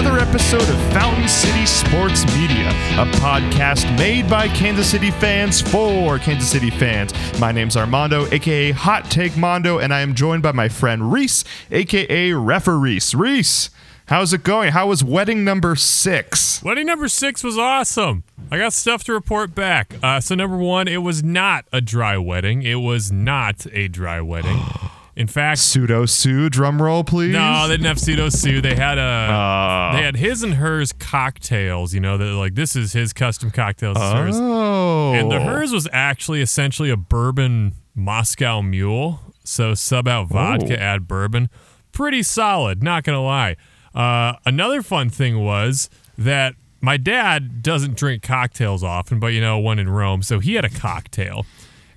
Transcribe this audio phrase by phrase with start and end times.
[0.00, 6.18] another episode of Fountain City Sports Media, a podcast made by Kansas City fans for
[6.18, 7.12] Kansas City fans.
[7.38, 11.44] My name's Armando, aka Hot Take Mondo, and I am joined by my friend Reese,
[11.70, 13.14] aka Refereese.
[13.14, 13.68] Reese,
[14.06, 14.72] how's it going?
[14.72, 16.62] How was wedding number six?
[16.62, 18.24] Wedding number six was awesome.
[18.50, 19.96] I got stuff to report back.
[20.02, 22.62] Uh, so, number one, it was not a dry wedding.
[22.62, 24.60] It was not a dry wedding.
[25.20, 27.32] In fact, Pseudo Sue, drum roll, please.
[27.32, 28.60] no, they didn't have pseudo sue.
[28.62, 31.92] They had a, Uh, they had his and hers cocktails.
[31.92, 33.98] You know, that like this is his custom cocktails.
[34.00, 35.12] oh.
[35.12, 39.20] And the hers was actually essentially a bourbon Moscow Mule.
[39.44, 40.82] So sub out vodka, Oh.
[40.82, 41.50] add bourbon.
[41.92, 43.56] Pretty solid, not gonna lie.
[43.94, 49.58] Uh, another fun thing was that my dad doesn't drink cocktails often, but you know,
[49.58, 51.44] one in Rome, so he had a cocktail.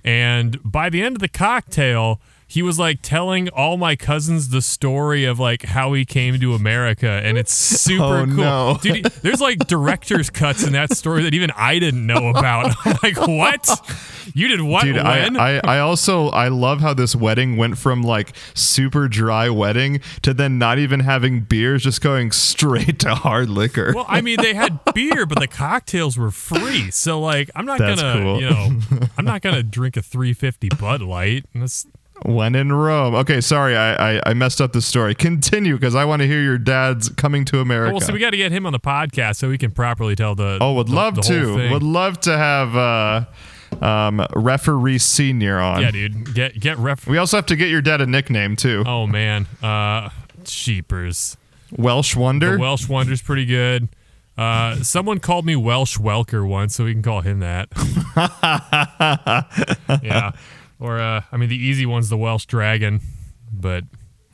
[0.04, 2.20] And by the end of the cocktail,
[2.54, 6.54] he was like telling all my cousins the story of like how he came to
[6.54, 8.34] America, and it's super Oh, cool.
[8.36, 8.78] no.
[8.80, 12.74] Dude, there's like director's cuts in that story that even I didn't know about.
[12.84, 13.68] I'm like, what?
[14.34, 14.84] You did what?
[14.84, 15.26] Dude, I.
[15.36, 20.32] I, I also I love how this wedding went from like super dry wedding to
[20.32, 23.92] then not even having beers, just going straight to hard liquor.
[23.94, 26.90] well, I mean, they had beer, but the cocktails were free.
[26.92, 28.40] So, like, I'm not That's gonna, cool.
[28.40, 28.78] you know,
[29.18, 31.44] I'm not gonna drink a 350 Bud Light.
[31.54, 31.86] That's
[32.22, 33.14] when in Rome.
[33.16, 35.14] Okay, sorry, I, I, I messed up the story.
[35.14, 37.92] Continue because I want to hear your dad's coming to America.
[37.92, 38.00] well.
[38.00, 40.58] So we got to get him on the podcast so we can properly tell the.
[40.60, 41.70] oh, would the- love the to.
[41.70, 43.24] Would love to have uh,
[43.84, 45.82] um, referee senior on.
[45.82, 46.34] yeah, dude.
[46.34, 47.06] Get get ref.
[47.06, 48.84] We also have to get your dad a nickname too.
[48.86, 50.10] Oh man, uh,
[50.44, 51.36] sheepers.
[51.76, 52.52] Welsh Wonder.
[52.52, 53.88] The Welsh Wonder's pretty good.
[54.36, 57.68] Uh, someone called me Welsh Welker once, so we can call him that.
[60.02, 60.32] yeah.
[60.80, 63.00] Or, uh, I mean, the easy one's the Welsh Dragon,
[63.52, 63.84] but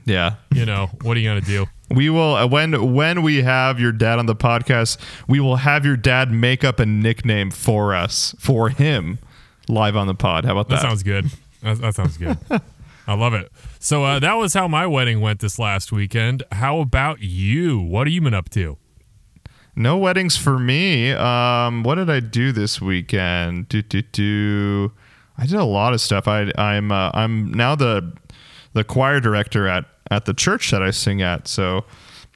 [0.05, 0.35] yeah.
[0.53, 1.67] you know, what are you gonna do?
[1.93, 5.85] We will uh, when when we have your dad on the podcast, we will have
[5.85, 9.19] your dad make up a nickname for us for him
[9.69, 10.45] live on the pod.
[10.45, 10.77] How about that?
[10.77, 11.25] That sounds good.
[11.65, 12.39] That, that sounds good.
[13.09, 13.51] I love it.
[13.81, 16.45] So uh, that was how my wedding went this last weekend.
[16.53, 17.81] How about you?
[17.81, 18.79] What have you been up to?
[19.77, 21.13] no weddings for me.
[21.13, 23.69] Um, what did I do this weekend?
[23.69, 24.93] Do do do.
[25.41, 26.29] I did a lot of stuff.
[26.29, 28.13] I I'm uh, I'm now the
[28.75, 31.49] the choir director at at the church that I sing at.
[31.49, 31.85] So.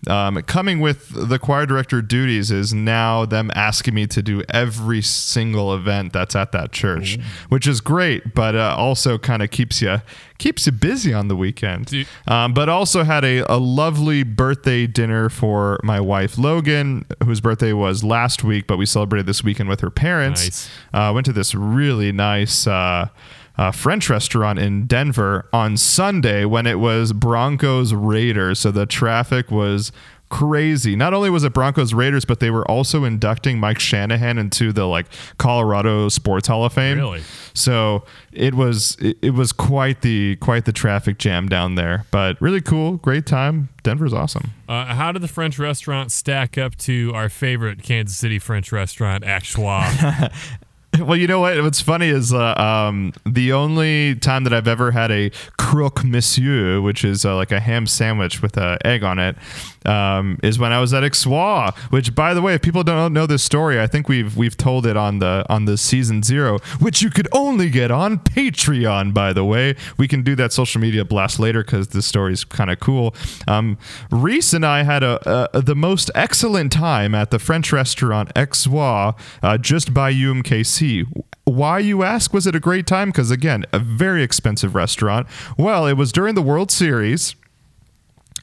[0.08, 5.02] Um, coming with the choir director duties is now them asking me to do every
[5.02, 9.80] single event that's at that church, which is great, but uh, also kind of keeps
[9.80, 10.02] you
[10.38, 12.06] keeps you busy on the weekend.
[12.26, 17.72] Um, but also had a, a lovely birthday dinner for my wife Logan, whose birthday
[17.72, 20.44] was last week, but we celebrated this weekend with her parents.
[20.44, 20.70] Nice.
[20.92, 23.08] Uh, went to this really nice uh,
[23.56, 28.60] uh, French restaurant in Denver on Sunday when it was Broncos Raiders.
[28.60, 29.92] So the traffic was
[30.34, 30.96] crazy.
[30.96, 34.86] Not only was it Broncos Raiders, but they were also inducting Mike Shanahan into the
[34.86, 35.06] like
[35.38, 36.98] Colorado Sports Hall of Fame.
[36.98, 37.22] Really?
[37.52, 42.40] So it was it, it was quite the quite the traffic jam down there, but
[42.40, 43.68] really cool, great time.
[43.84, 44.50] Denver's awesome.
[44.68, 49.22] Uh, how did the French restaurant stack up to our favorite Kansas City French restaurant,
[49.22, 50.32] Aixois?
[51.04, 51.60] Well, you know what?
[51.60, 56.80] What's funny is uh, um, the only time that I've ever had a croque monsieur,
[56.80, 59.36] which is uh, like a ham sandwich with an egg on it,
[59.84, 61.74] um, is when I was at Aixois.
[61.90, 64.86] Which, by the way, if people don't know this story, I think we've we've told
[64.86, 69.14] it on the on the season zero, which you could only get on Patreon.
[69.14, 72.70] By the way, we can do that social media blast later because this story's kind
[72.70, 73.14] of cool.
[73.46, 73.78] Um,
[74.10, 79.14] Reese and I had a, a the most excellent time at the French restaurant Aixois,
[79.42, 81.06] uh, just by UMKC.
[81.44, 83.10] Why, you ask, was it a great time?
[83.10, 85.26] Because, again, a very expensive restaurant.
[85.58, 87.36] Well, it was during the World Series.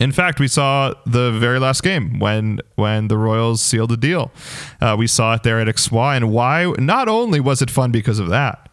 [0.02, 4.32] In fact, we saw the very last game when when the Royals sealed the deal.
[4.82, 6.74] Uh, we saw it there at Aixois, and why?
[6.80, 8.68] Not only was it fun because of that,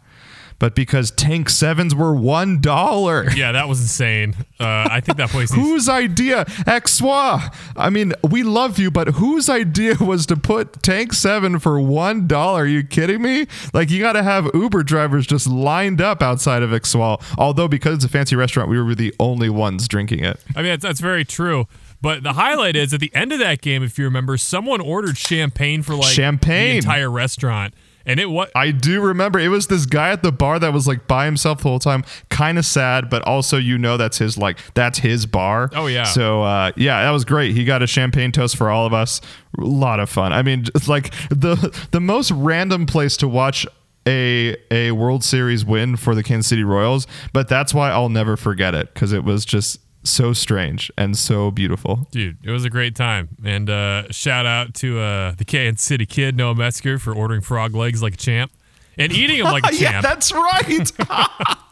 [0.59, 3.31] but because tank sevens were one dollar.
[3.37, 4.35] yeah, that was insane.
[4.61, 6.45] Uh, I think that place Whose idea?
[6.67, 7.55] Aixois.
[7.77, 12.33] I mean, we love you, but whose idea was to put Tank 7 for $1?
[12.33, 13.47] Are you kidding me?
[13.73, 17.21] Like, you got to have Uber drivers just lined up outside of Aixois.
[17.39, 20.43] Although, because it's a fancy restaurant, we were the only ones drinking it.
[20.57, 21.67] I mean, that's, that's very true.
[22.01, 25.17] But the highlight is at the end of that game, if you remember, someone ordered
[25.19, 26.71] champagne for like Champagne.
[26.73, 27.75] the entire restaurant,
[28.09, 30.89] and it was I do remember it was this guy at the bar that was
[30.89, 34.39] like by himself the whole time, kind of sad, but also you know that's his
[34.39, 35.71] like that's his bar.
[35.75, 36.05] Oh, yeah.
[36.05, 37.55] So uh, yeah, that was great.
[37.55, 39.21] He got a champagne toast for all of us.
[39.59, 40.33] A lot of fun.
[40.33, 43.67] I mean, it's like the the most random place to watch
[44.07, 48.39] a a World Series win for the Kansas City Royals, but that's why I'll never
[48.39, 52.09] forget it because it was just so strange and so beautiful.
[52.11, 53.29] Dude, it was a great time.
[53.45, 57.75] And uh, shout out to uh, the Kansas City kid, Noah Metzger, for ordering frog
[57.75, 58.53] legs like a champ
[58.97, 59.81] and eating them like a champ.
[59.81, 60.05] yeah, champ.
[60.05, 61.59] that's right.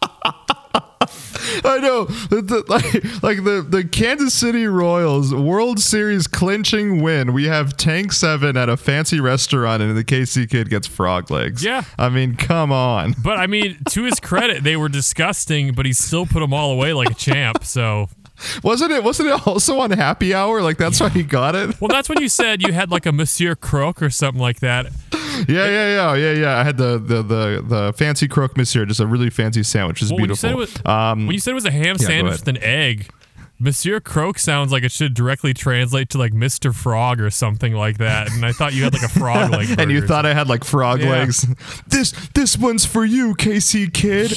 [1.64, 7.32] I know, The- like, like the the Kansas City Royals World Series clinching win.
[7.32, 11.64] We have Tank Seven at a fancy restaurant, and the KC kid gets frog legs.
[11.64, 11.82] Yeah.
[11.98, 13.14] I mean, come on.
[13.22, 16.72] but I mean, to his credit, they were disgusting, but he still put them all
[16.72, 17.64] away like a champ.
[17.64, 18.08] So,
[18.62, 19.02] Wasn't it?
[19.04, 20.62] Wasn't it also on Happy Hour?
[20.62, 21.80] Like that's why he got it.
[21.80, 24.86] well, that's when you said you had like a Monsieur Crook or something like that.
[25.48, 26.56] Yeah, yeah, yeah, yeah, yeah.
[26.58, 30.00] I had the the the, the fancy croque monsieur, just a really fancy sandwich.
[30.00, 30.48] It's Well, when you beautiful.
[30.48, 32.56] said it was, um, when you said it was a ham go sandwich with an
[32.62, 33.10] egg,
[33.58, 36.74] Monsieur Croque sounds like it should directly translate to like Mr.
[36.74, 38.30] Frog or something like that.
[38.32, 39.78] And I thought you had like a frog leg.
[39.78, 41.10] and you thought I had like frog Yeah.
[41.10, 41.46] legs.
[41.86, 44.32] This this one's for you, KC kid.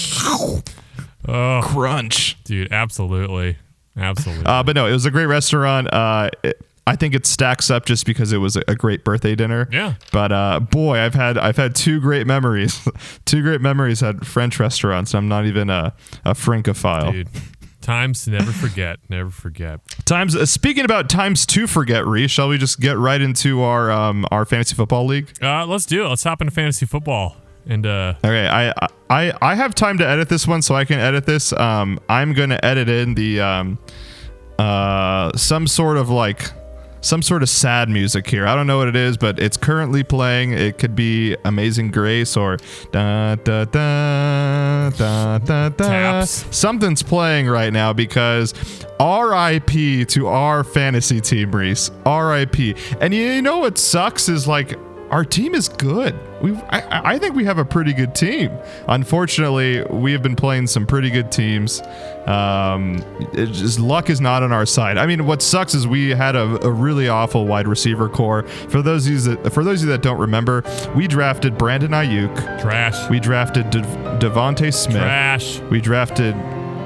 [1.28, 2.38] oh, Crunch.
[2.44, 3.58] dude, absolutely,
[3.98, 4.46] absolutely.
[4.46, 5.92] Uh, but no, it was a great restaurant.
[5.94, 9.70] Uh, it- I think it stacks up just because it was a, great birthday dinner.
[9.72, 9.94] Yeah.
[10.12, 12.80] But uh, boy, I've had I've had two great memories,
[13.26, 15.14] two great memories at French restaurants.
[15.14, 15.94] I'm not even a
[16.26, 17.12] a francophile.
[17.12, 17.28] dude,
[17.82, 19.82] times to never forget, never forget.
[20.06, 20.36] Times.
[20.36, 24.26] Uh, speaking about times to forget, Reese, shall we just get right into our um
[24.32, 25.30] our fantasy football league?
[25.44, 26.10] Uh, let's do it.
[26.10, 27.36] Let's hop into fantasy football.
[27.70, 28.74] And uh, Okay, I
[29.10, 31.54] I I have time to edit this one, so I can edit this.
[31.54, 33.78] Um, I'm gonna edit in the um,
[34.58, 36.52] uh, some sort of like
[37.02, 38.46] some sort of sad music here.
[38.46, 40.52] I don't know what it is, but it's currently playing.
[40.54, 42.58] It could be Amazing Grace or
[42.92, 45.88] da da da da da da.
[45.88, 46.46] Taps.
[46.56, 48.54] Something's playing right now because
[49.00, 50.06] R.I.P.
[50.06, 51.92] to our fantasy team, Reese.
[52.06, 52.76] R.I.P.
[53.00, 54.78] And you know what sucks is like
[55.12, 56.14] our team is good.
[56.42, 58.52] We, I, I think we have a pretty good team.
[58.88, 61.82] Unfortunately, we have been playing some pretty good teams.
[62.28, 63.04] Um,
[63.34, 64.98] it just luck is not on our side.
[64.98, 68.44] I mean, what sucks is we had a, a really awful wide receiver core.
[68.70, 70.64] For those of you that for those of you that don't remember,
[70.96, 72.62] we drafted Brandon Aiyuk.
[72.62, 73.82] trash, We drafted De-
[74.20, 74.98] DeVonta Smith.
[74.98, 75.60] trash.
[75.72, 76.36] We drafted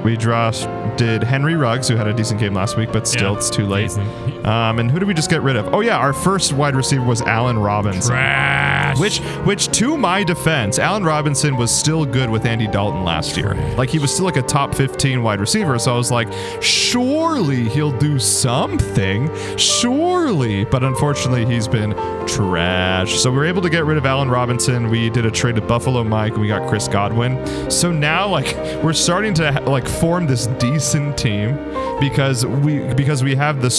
[0.04, 3.50] we drafted Henry Ruggs, who had a decent game last week, but still Yeah, it's
[3.50, 3.84] too late.
[3.88, 4.33] decent.
[4.44, 5.72] Um, and who did we just get rid of?
[5.74, 8.10] Oh yeah, our first wide receiver was Allen Robinson.
[8.10, 8.98] Trash.
[8.98, 13.54] Which, which, to my defense, Allen Robinson was still good with Andy Dalton last year.
[13.76, 15.78] Like he was still like a top 15 wide receiver.
[15.78, 16.32] So I was like,
[16.62, 19.30] surely he'll do something.
[19.56, 21.92] Surely, but unfortunately, he's been
[22.26, 23.18] trash.
[23.18, 24.90] So we were able to get rid of Allen Robinson.
[24.90, 27.70] We did a trade to Buffalo Mike, and we got Chris Godwin.
[27.70, 31.56] So now, like, we're starting to like form this decent team
[32.00, 33.70] because we because we have the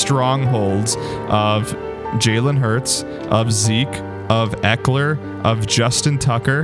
[0.60, 0.96] strongholds
[1.30, 1.72] of
[2.19, 3.88] Jalen Hurts, of Zeke,
[4.30, 6.63] of Ekeler, of Justin Tucker,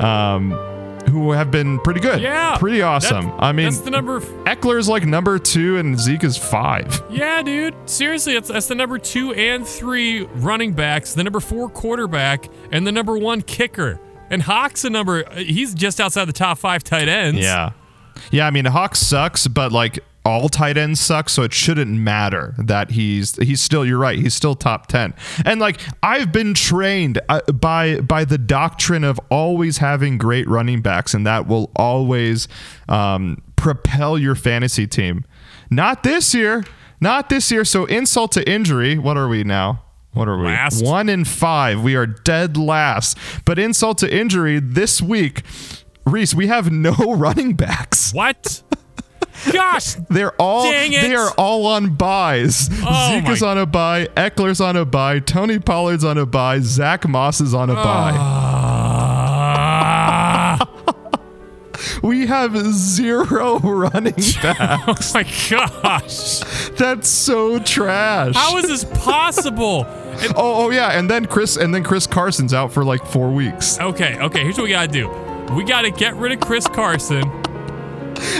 [0.00, 0.52] um,
[1.10, 2.22] who have been pretty good.
[2.22, 3.30] yeah, Pretty awesome.
[3.38, 4.16] I mean, that's the number.
[4.18, 7.02] F- Ekeler's like number two and Zeke is five.
[7.10, 7.74] yeah, dude.
[7.88, 12.86] Seriously, that's, that's the number two and three running backs, the number four quarterback, and
[12.86, 14.00] the number one kicker.
[14.30, 15.24] And Hawk's a number.
[15.34, 17.40] He's just outside the top five tight ends.
[17.40, 17.72] Yeah.
[18.30, 22.54] Yeah, I mean Hawk sucks, but like all tight ends suck, so it shouldn't matter
[22.58, 25.14] that he's he's still you're right, he's still top 10.
[25.44, 30.80] And like I've been trained uh, by by the doctrine of always having great running
[30.80, 32.48] backs and that will always
[32.88, 35.24] um, propel your fantasy team.
[35.70, 36.64] Not this year.
[37.00, 37.64] Not this year.
[37.64, 39.82] So insult to injury, what are we now?
[40.14, 40.44] What are we?
[40.44, 40.82] Last.
[40.82, 41.82] One in five.
[41.82, 43.18] We are dead last.
[43.44, 45.42] But insult to injury this week,
[46.06, 48.14] Reese, we have no running backs.
[48.14, 48.62] What?
[49.52, 49.94] Gosh.
[50.08, 52.68] They're all they are all on byes.
[52.82, 56.26] Oh Zeke my- is on a bye, Ekeler's on a bye, Tony Pollard's on a
[56.26, 58.12] bye, Zach Moss is on a bye.
[58.16, 59.40] Ah.
[62.02, 65.14] We have zero running backs.
[65.14, 66.40] oh my gosh.
[66.78, 68.34] That's so trash.
[68.34, 69.84] How is this possible?
[69.84, 73.30] And- oh, oh yeah, and then Chris and then Chris Carson's out for like four
[73.32, 73.78] weeks.
[73.80, 75.08] okay, okay, here's what we gotta do.
[75.54, 77.22] We gotta get rid of Chris Carson.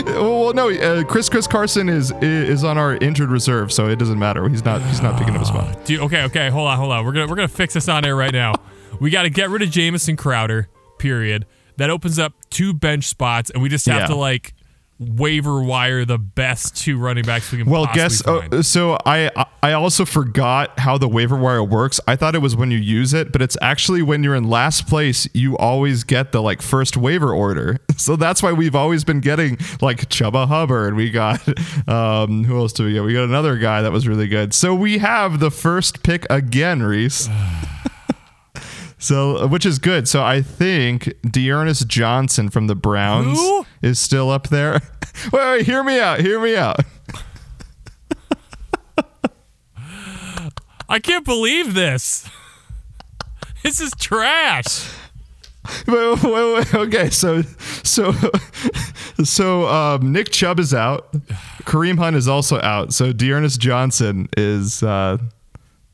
[0.05, 4.19] Well, no, uh, Chris Chris Carson is is on our injured reserve, so it doesn't
[4.19, 4.47] matter.
[4.49, 5.85] He's not he's not picking up a spot.
[5.85, 7.05] Dude, okay, okay, hold on, hold on.
[7.05, 8.53] We're gonna we're gonna fix this on air right now.
[8.99, 11.45] We gotta get rid of Jamison Crowder, period.
[11.77, 14.07] That opens up two bench spots, and we just have Yeah.
[14.07, 14.53] to like
[14.97, 18.97] waiver wire the best two running backs we can Well, guess uh, so.
[19.05, 19.29] I
[19.61, 21.99] I also forgot how the waiver wire works.
[22.07, 24.87] I thought it was when you use it, but it's actually when you're in last
[24.87, 27.79] place, you always get the like first waiver order.
[27.97, 30.95] So that's why we've always been getting like Chuba Hubbard.
[30.95, 31.41] We got
[31.87, 33.03] um who else do we get?
[33.03, 34.53] We got another guy that was really good.
[34.53, 37.29] So we have the first pick again, Reese.
[38.97, 40.07] So, uh, which is good.
[40.07, 43.65] So I think D'Ernest Johnson from the Browns Who?
[43.81, 44.81] is still up there.
[45.33, 46.19] wait, wait, hear me out.
[46.19, 46.79] Hear me out.
[50.87, 52.29] I can't believe this.
[53.63, 54.87] This is trash.
[55.87, 57.41] Wait, wait, wait, okay, so
[57.83, 58.13] so
[59.23, 61.11] so um, Nick Chubb is out.
[61.63, 62.93] Kareem Hunt is also out.
[62.93, 65.17] So D'Ernest Johnson is uh,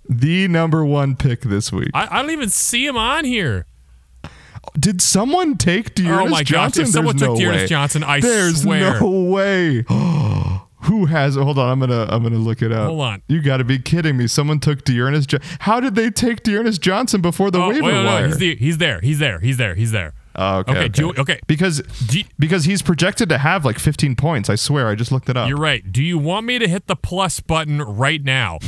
[0.07, 1.89] the number one pick this week.
[1.93, 3.65] I, I don't even see him on here.
[4.79, 6.83] Did someone take D'Ernest oh my Johnson?
[6.83, 6.87] gosh!
[6.89, 7.67] If someone There's took no D'Ernest way.
[7.67, 8.99] Johnson, I There's swear.
[9.01, 9.85] no way.
[10.85, 11.35] Who has?
[11.37, 11.43] It?
[11.43, 12.87] Hold on, I'm gonna I'm gonna look it up.
[12.87, 13.21] Hold on.
[13.27, 14.27] You got to be kidding me!
[14.27, 15.29] Someone took D'Ernest.
[15.29, 18.27] Jo- How did they take D'Ernest Johnson before the Oh, waiver wait, no, no, wire?
[18.27, 18.99] he's, the, he's there.
[19.01, 19.39] He's there.
[19.39, 19.75] He's there.
[19.75, 20.13] He's there.
[20.35, 20.85] Oh, okay.
[20.85, 21.39] Okay, you- okay.
[21.47, 21.81] Because
[22.11, 24.49] you- because he's projected to have like 15 points.
[24.49, 24.87] I swear.
[24.87, 25.49] I just looked it up.
[25.49, 25.91] You're right.
[25.91, 28.59] Do you want me to hit the plus button right now?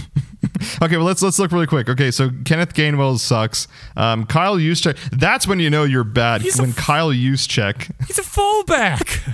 [0.82, 1.90] Okay, well let's let's look really quick.
[1.90, 3.68] Okay, so Kenneth Gainwell sucks.
[3.96, 4.98] Um, Kyle Juszczyk.
[5.12, 6.42] That's when you know you're bad.
[6.42, 9.22] He's when f- Kyle Juszczyk, He's a fullback.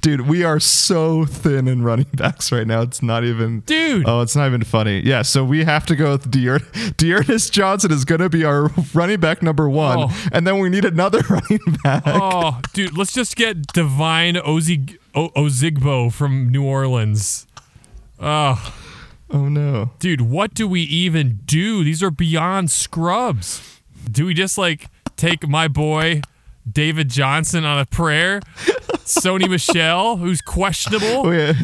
[0.00, 2.82] dude, we are so thin in running backs right now.
[2.82, 4.08] It's not even, Dude.
[4.08, 5.00] Oh, it's not even funny.
[5.00, 6.60] Yeah, so we have to go with Dear
[6.96, 10.28] D'Ernest Johnson is going to be our running back number one, Oh.
[10.32, 12.02] and then we need another running back.
[12.06, 17.46] Oh, dude, let's just get Devine Ozig- o- Ozigbo from New Orleans.
[18.20, 18.72] Oh,
[19.30, 19.90] Oh no.
[19.98, 21.82] dude, what do we even do?
[21.84, 23.80] These are beyond scrubs.
[24.10, 26.20] Do we just like take my boy
[26.70, 28.40] David Johnson on a prayer?
[29.04, 31.26] Sony Michel, who's questionable.
[31.26, 31.56] Oh, Wait,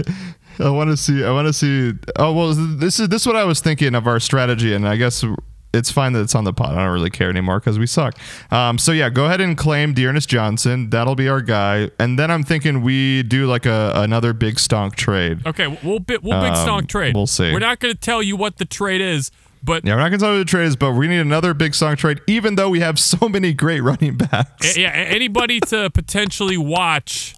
[0.59, 1.25] I want to see.
[1.25, 1.93] I want to see.
[2.17, 4.97] Oh well, this is this is what I was thinking of our strategy, and I
[4.97, 5.25] guess
[5.73, 6.73] it's fine that it's on the pot.
[6.73, 8.17] I don't really care anymore because we suck.
[8.53, 10.91] Um, so yeah, go ahead and claim D'Ernest Johnson.
[10.91, 14.95] That'll be our guy, and then I'm thinking we do like a another big stonk
[14.97, 15.47] trade.
[15.47, 17.15] Okay, we'll bit we'll big Um, stonk trade.
[17.15, 17.53] we'll see.
[17.53, 19.31] We're not going to tell you what the trade is,
[19.63, 21.73] but Yeah, we're not gonna tell you the trade is, but we need another big
[21.73, 24.77] stonk trade, even though we have so many great running backs.
[24.77, 27.35] Yeah, anybody to potentially watch.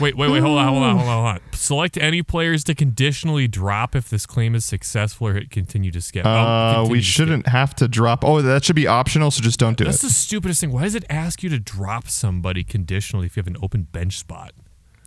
[0.00, 0.40] Wait, wait, wait.
[0.40, 1.40] Hold on, hold on, hold on, hold on.
[1.52, 6.00] Select any players to conditionally drop if this claim is successful or hit continue to
[6.00, 6.24] skip.
[6.24, 8.24] Oh, Uh, continue we to shouldn't have to drop.
[8.24, 10.02] Oh, that should be optional, so just don't do That's it.
[10.02, 10.72] That's the stupidest thing.
[10.72, 14.18] Why does it ask you to drop somebody conditionally if you have an open bench
[14.18, 14.52] spot?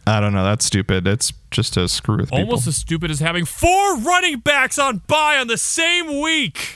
[0.06, 0.44] I don't know.
[0.44, 1.08] That's stupid.
[1.08, 2.46] It's just to screw with people.
[2.46, 6.76] Almost as stupid as having four running backs on bye on the same week.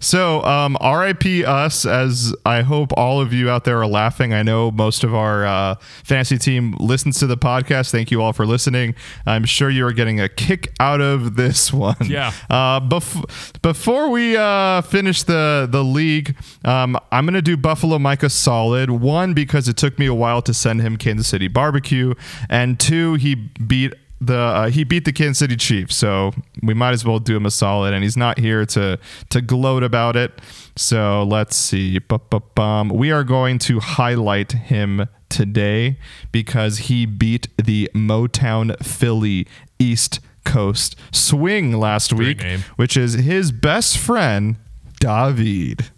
[0.00, 4.32] So, um, RIP us, as I hope all of you out there are laughing.
[4.32, 7.90] I know most of our uh, fantasy team listens to the podcast.
[7.90, 8.94] Thank you all for listening.
[9.26, 11.96] I'm sure you are getting a kick out of this one.
[12.04, 12.32] Yeah.
[12.48, 18.30] Uh, bef- before we uh, finish the the league, um, I'm gonna do Buffalo Micah
[18.30, 18.90] solid.
[18.90, 22.14] One because it took me a while to send him Kansas City barbecue,
[22.48, 26.32] and two he beat the uh, he beat the Kansas City Chiefs, so
[26.62, 27.94] we might as well do him a solid.
[27.94, 28.98] And he's not here to
[29.30, 30.40] to gloat about it.
[30.76, 31.98] So let's see.
[31.98, 32.88] Bu-bu-bum.
[32.90, 35.98] We are going to highlight him today
[36.32, 39.46] because he beat the Motown Philly
[39.78, 42.64] East Coast Swing last week, name.
[42.76, 44.56] which is his best friend
[45.00, 45.90] David.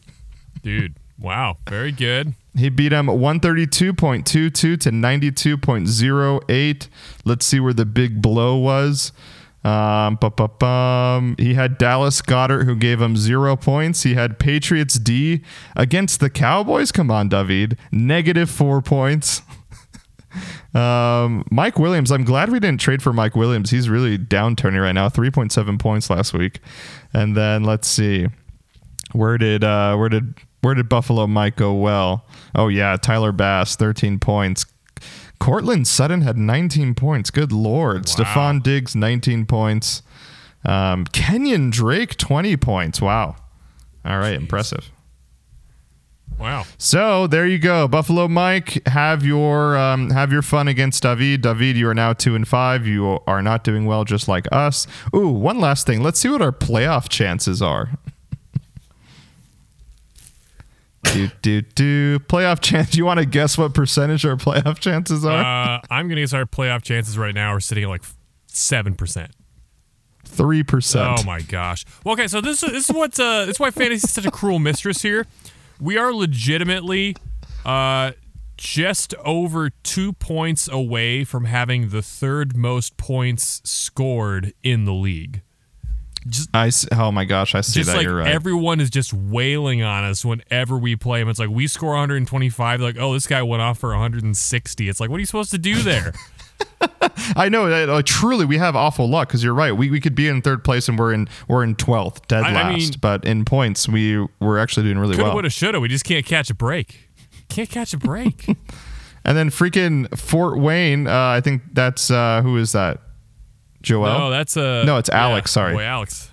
[0.63, 1.57] Dude, wow.
[1.69, 2.35] Very good.
[2.57, 6.89] He beat him 132.22 to 92.08.
[7.25, 9.13] Let's see where the big blow was.
[9.63, 10.17] Um.
[11.39, 14.03] He had Dallas Goedert, who gave him zero points.
[14.05, 15.43] He had Patriots D
[15.77, 16.91] against the Cowboys.
[16.93, 17.79] Come on, David.
[17.93, 19.43] Negative four points.
[20.75, 22.13] Um, Mike Williams.
[22.13, 23.71] I'm glad we didn't trade for Mike Williams.
[23.71, 25.09] He's really downturning right now.
[25.09, 26.61] 3.7 points last week.
[27.13, 28.29] And then let's see.
[29.13, 32.27] Where did uh where did where did Buffalo Mike go well?
[32.55, 34.67] Oh yeah, Tyler Bass, 13 points.
[35.39, 37.31] Courtland Sutton had 19 points.
[37.31, 38.05] Good lord.
[38.05, 40.03] Stefon Diggs 19 points.
[40.65, 43.01] Um, Kenyan Drake 20 points.
[43.01, 43.37] Wow.
[44.05, 44.91] All right, impressive.
[46.39, 46.65] Wow.
[46.79, 48.87] So there you go, Buffalo Mike.
[48.89, 51.43] Have your um, have your fun against David.
[51.43, 52.87] David, you are now two and five.
[52.87, 54.87] You are not doing well, just like us.
[55.15, 56.03] Ooh, one last thing.
[56.03, 57.91] Let's see what our playoff chances are.
[61.13, 62.97] Do do do playoff chance.
[62.97, 65.77] You want to guess what percentage our playoff chances are?
[65.77, 68.03] Uh, I'm going to guess our playoff chances right now are sitting at like
[68.49, 69.31] 7%.
[70.25, 71.21] Three percent.
[71.21, 71.85] Oh my gosh.
[72.05, 74.27] Well, okay, so this is this is what's uh this is why fantasy is such
[74.27, 75.27] a cruel mistress here.
[75.81, 77.17] We are legitimately
[77.65, 78.13] uh
[78.57, 85.43] just over two points away from having the third most points scored in the league.
[86.53, 87.97] I s- oh my gosh, I see Just that.
[87.97, 88.29] like You're right.
[88.29, 91.29] everyone is just wailing on us whenever we play them.
[91.29, 92.81] It's like we score 125.
[92.81, 94.89] Like, oh, this guy went off for 160.
[94.89, 96.13] It's like, what are you supposed to do there?
[97.37, 99.73] I know that uh, truly we have awful luck because you're right.
[99.73, 102.51] We, we could be in third place and we're in we're in twelfth, dead I-
[102.51, 102.77] I last.
[102.79, 105.35] mean- but in points, we we're actually doing really Coulda, well.
[105.37, 105.81] woulda, shoulda.
[105.81, 107.09] We just can't catch a break.
[107.49, 108.47] Can't catch a break.
[109.23, 111.07] And then freaking Fort Wayne.
[111.07, 113.03] Uh, I think that's uh, who is that?
[113.83, 114.19] Joel.
[114.19, 115.75] No, that's uh No, it's Alex, sorry.
[115.75, 116.31] Boy, Alex.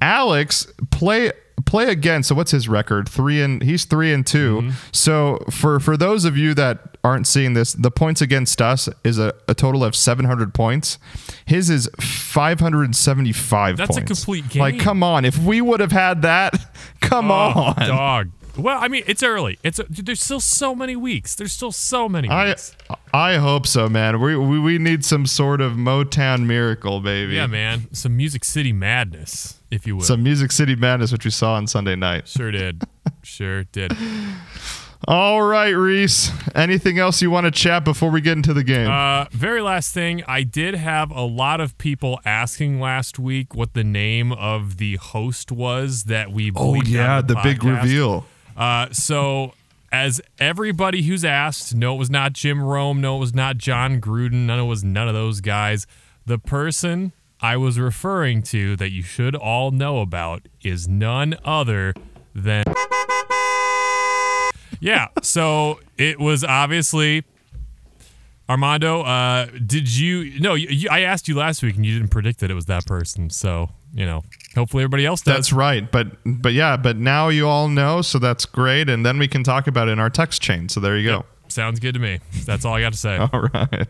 [0.00, 1.32] Alex play
[1.66, 2.22] play again.
[2.22, 3.08] So what's his record?
[3.08, 4.70] Three and he's three and 2 Mm-hmm.
[4.92, 9.18] So for for those of you that aren't seeing this, the points against us is
[9.18, 10.98] a, a total of 700 points.
[11.44, 15.24] His is 575 That's a complete complete Like, come on.
[15.24, 16.54] If we would have had that,
[17.00, 17.74] come Oh, on.
[17.76, 18.30] dog.
[18.56, 19.58] Well, I mean, it's early.
[19.62, 21.34] It's a, there's still so many weeks.
[21.34, 22.76] There's still so many I weeks.
[23.12, 24.20] I hope so, man.
[24.20, 27.34] We, we we need some sort of Motown miracle, baby.
[27.34, 27.88] yeah, man.
[27.92, 30.04] Some Music City madness, if you will.
[30.04, 32.28] Some Music City Madness, which we saw on Sunday night.
[32.28, 32.82] sure did.
[33.22, 33.96] sure did.
[35.06, 36.30] All right, Reese.
[36.54, 38.88] Anything else you want to chat before we get into the game?
[38.88, 43.74] Uh, very last thing, I did have a lot of people asking last week what
[43.74, 46.50] the name of the host was that we.
[46.56, 48.24] oh yeah, on the big reveal.
[48.56, 49.54] Uh, so,
[49.90, 54.00] as everybody who's asked, no, it was not Jim Rome, no, it was not John
[54.00, 55.86] Gruden, none, it was none of those guys.
[56.26, 61.94] The person I was referring to that you should all know about is none other
[62.34, 62.64] than.
[64.80, 67.24] Yeah, so it was obviously
[68.48, 69.02] Armando.
[69.02, 70.40] Uh, did you?
[70.40, 72.86] No, you, I asked you last week and you didn't predict that it was that
[72.86, 73.30] person.
[73.30, 74.22] So you know,
[74.54, 75.34] hopefully everybody else does.
[75.34, 75.90] That's right.
[75.90, 78.88] But but yeah, but now you all know, so that's great.
[78.88, 80.68] And then we can talk about it in our text chain.
[80.68, 81.24] So there you go.
[81.48, 82.20] Sounds good to me.
[82.44, 83.16] That's all I got to say.
[83.32, 83.86] All right.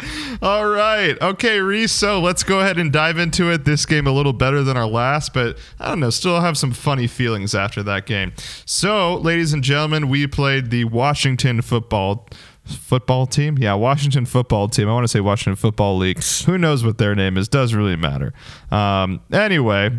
[0.42, 1.20] All right.
[1.20, 1.92] Okay, Reese.
[1.92, 3.64] So let's go ahead and dive into it.
[3.64, 6.10] This game a little better than our last, but I don't know.
[6.10, 8.32] Still have some funny feelings after that game.
[8.64, 12.28] So, ladies and gentlemen, we played the Washington football
[12.64, 13.58] football team.
[13.58, 14.88] Yeah, Washington football team.
[14.88, 16.22] I want to say Washington Football League.
[16.46, 17.48] Who knows what their name is?
[17.48, 18.32] Doesn't really matter.
[18.70, 19.90] Um, anyway,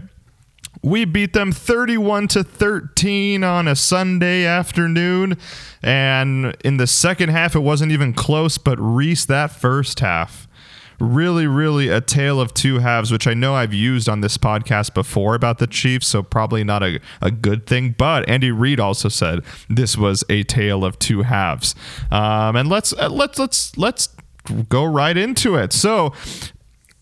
[0.82, 5.38] we beat them 31 to 13 on a Sunday afternoon.
[5.82, 10.43] And in the second half, it wasn't even close, but Reese, that first half,
[11.04, 14.94] really, really a tale of two halves, which I know I've used on this podcast
[14.94, 17.96] before about the Chiefs, so probably not a, a good thing.
[17.98, 21.76] But Andy Reid also said this was a tale of two halves.
[22.12, 24.10] Um, and let's uh, let's let's let's
[24.70, 25.74] go right into it.
[25.74, 26.14] So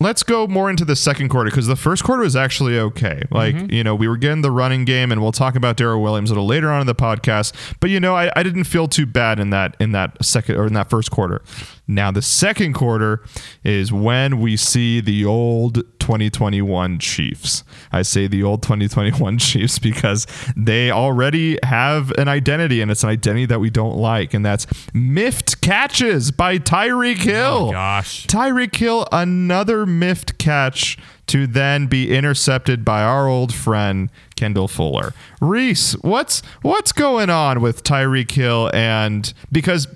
[0.02, 3.22] let's go more into the second quarter because the first quarter was actually okay.
[3.30, 6.30] Like, you know, we were getting the running game, and we'll talk about Darrel Williams
[6.30, 7.54] a little later on in the podcast.
[7.80, 10.66] But you know, I, I didn't feel too bad in that in that second or
[10.66, 11.42] in that first quarter.
[11.86, 13.22] Now the second quarter
[13.64, 17.64] is when we see the old 2021 Chiefs.
[17.90, 23.10] I say the old 2021 Chiefs because they already have an identity, and it's an
[23.10, 27.68] identity that we don't like, and that's miffed catches by Tyreek oh, Hill.
[27.68, 28.26] Oh, gosh.
[28.26, 35.14] Tyreek Hill, another miffed catch to then be intercepted by our old friend Kendall Fuller.
[35.40, 39.86] Reese, what's what's going on with Tyreek Hill and because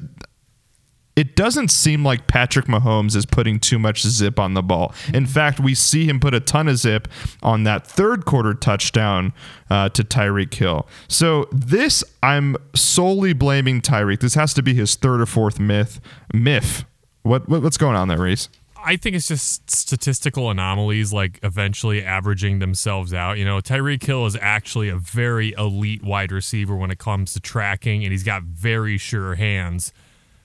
[1.16, 4.94] it doesn't seem like Patrick Mahomes is putting too much zip on the ball.
[5.14, 7.08] In fact, we see him put a ton of zip
[7.42, 9.32] on that third quarter touchdown
[9.70, 10.86] uh, to Tyreek Hill.
[11.08, 14.20] So this, I'm solely blaming Tyreek.
[14.20, 16.00] This has to be his third or fourth myth.
[16.34, 16.84] Myth.
[17.22, 18.50] What, what what's going on there, Reese?
[18.84, 23.36] I think it's just statistical anomalies, like eventually averaging themselves out.
[23.36, 27.40] You know, Tyreek Hill is actually a very elite wide receiver when it comes to
[27.40, 29.92] tracking, and he's got very sure hands.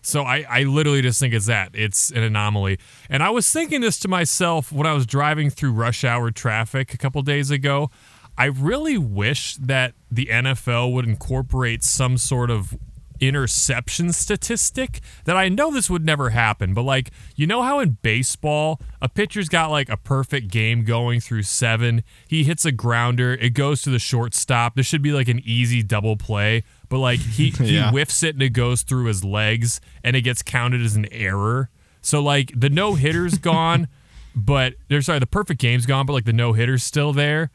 [0.02, 1.72] So I, I literally just think it's that.
[1.74, 2.80] It's an anomaly.
[3.10, 6.94] And I was thinking this to myself when I was driving through rush hour traffic
[6.94, 7.92] a couple days ago.
[8.38, 12.76] I really wish that the NFL would incorporate some sort of
[13.22, 17.98] interception statistic that I know this would never happen, but like, you know how in
[18.02, 22.04] baseball, a pitcher's got like a perfect game going through seven.
[22.28, 24.76] He hits a grounder, it goes to the shortstop.
[24.76, 28.42] This should be like an easy double play, but like he, he whiffs it and
[28.42, 31.70] it goes through his legs and it gets counted as an error.
[32.02, 33.88] So like the no hitter's gone,
[34.36, 37.52] but there's sorry, the perfect game's gone, but like the no hitter's still there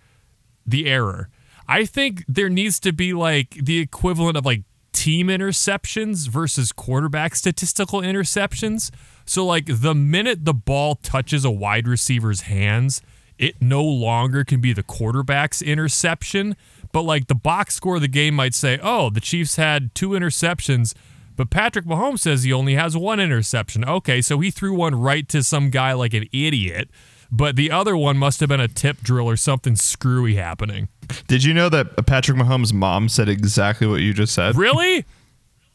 [0.67, 1.29] the error.
[1.69, 4.63] I think there needs to be like the equivalent of like
[4.97, 8.91] team interceptions versus quarterback statistical interceptions.
[9.27, 13.03] So like the minute the ball touches a wide receiver's hands,
[13.39, 16.57] it no longer can be the quarterback's interception,
[16.93, 20.11] but like the box score of the game might say, "Oh, the Chiefs had two
[20.11, 20.95] interceptions."
[21.37, 23.85] But Patrick Mahomes says he only has one interception.
[23.85, 26.89] Okay, so he threw one right to some guy like an idiot,
[27.31, 30.89] but the other one must have been a tip drill or something screwy happening.
[31.29, 34.57] Did you know that Patrick Mahomes' mom said exactly what you just said?
[34.57, 35.05] Really?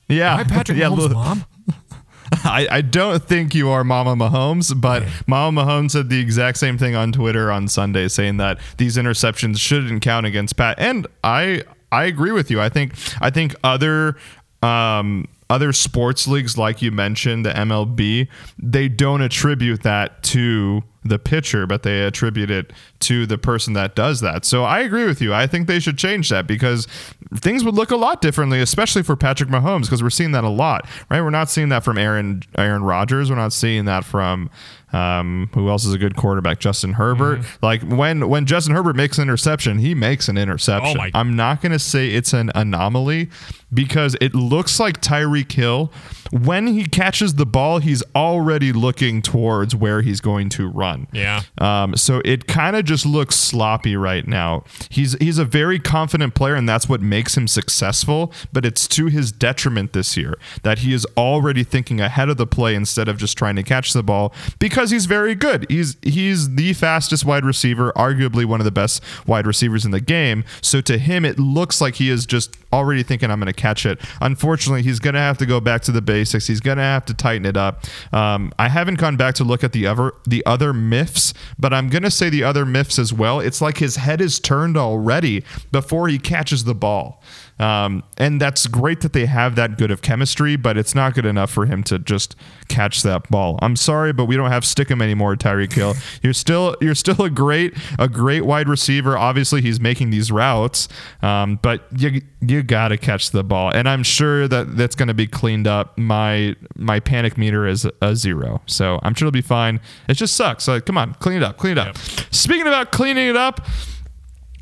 [0.08, 0.40] Yeah.
[0.40, 1.46] Am Patrick yeah, Mahomes' mom?
[2.44, 6.78] I, I don't think you are Mama Mahomes, but Mama Mahomes said the exact same
[6.78, 10.78] thing on Twitter on Sunday, saying that these interceptions shouldn't count against Pat.
[10.80, 12.60] And I I agree with you.
[12.60, 14.18] I think I think other
[14.62, 21.18] um, other sports leagues, like you mentioned, the MLB, they don't attribute that to the
[21.18, 24.46] pitcher, but they attribute it to the person that does that.
[24.46, 25.34] So I agree with you.
[25.34, 26.88] I think they should change that because
[27.36, 30.50] things would look a lot differently, especially for Patrick Mahomes, because we're seeing that a
[30.50, 31.22] lot, right?
[31.22, 33.30] We're not seeing that from Aaron Aaron Rodgers.
[33.30, 34.50] We're not seeing that from
[34.94, 36.60] um, who else is a good quarterback?
[36.60, 37.40] Justin Herbert.
[37.40, 37.66] Mm-hmm.
[37.66, 41.00] Like when when Justin Herbert makes an interception, he makes an interception.
[41.00, 43.30] Oh I'm not going to say it's an anomaly
[43.74, 45.92] because it looks like Tyreek Hill
[46.32, 51.08] when he catches the ball, he's already looking towards where he's going to run.
[51.12, 51.42] Yeah.
[51.58, 54.64] Um, so it kind of just looks sloppy right now.
[54.90, 58.32] He's he's a very confident player, and that's what makes him successful.
[58.54, 62.48] But it's to his detriment this year that he is already thinking ahead of the
[62.48, 65.70] play instead of just trying to catch the ball because he's very good.
[65.70, 70.02] He's he's the fastest wide receiver, arguably one of the best wide receivers in the
[70.02, 70.44] game.
[70.62, 73.86] So to him, it looks like he is just already thinking I'm going to catch
[73.86, 74.00] it.
[74.22, 76.48] Unfortunately, he's going to have to go back to the basics.
[76.48, 77.86] He's going to have to tighten it up.
[78.14, 81.90] Um, I haven't gone back to look at the other the other myths, but I'm
[81.90, 83.40] going to say the other myths as well.
[83.40, 87.22] It's like his head is turned already before he catches the ball.
[87.62, 91.28] Um, and that's great that they have that good of chemistry, but it's not good
[91.28, 92.36] enough for him to just
[92.70, 93.60] catch that ball.
[93.62, 95.94] I'm sorry, but we don't have stick him anymore, Tyreek Hill.
[96.24, 99.18] You're still you're still a great a great wide receiver.
[99.18, 100.88] Obviously, he's making these routes,
[101.22, 103.72] um, but you you got to catch the ball.
[103.72, 105.98] And I'm sure that that's going to be cleaned up.
[105.98, 109.80] My my panic meter is a zero, so I'm sure it'll be fine.
[110.08, 110.68] It just sucks.
[110.68, 111.98] Like, come on, clean it up, clean it up.
[112.32, 113.62] Speaking about cleaning it up.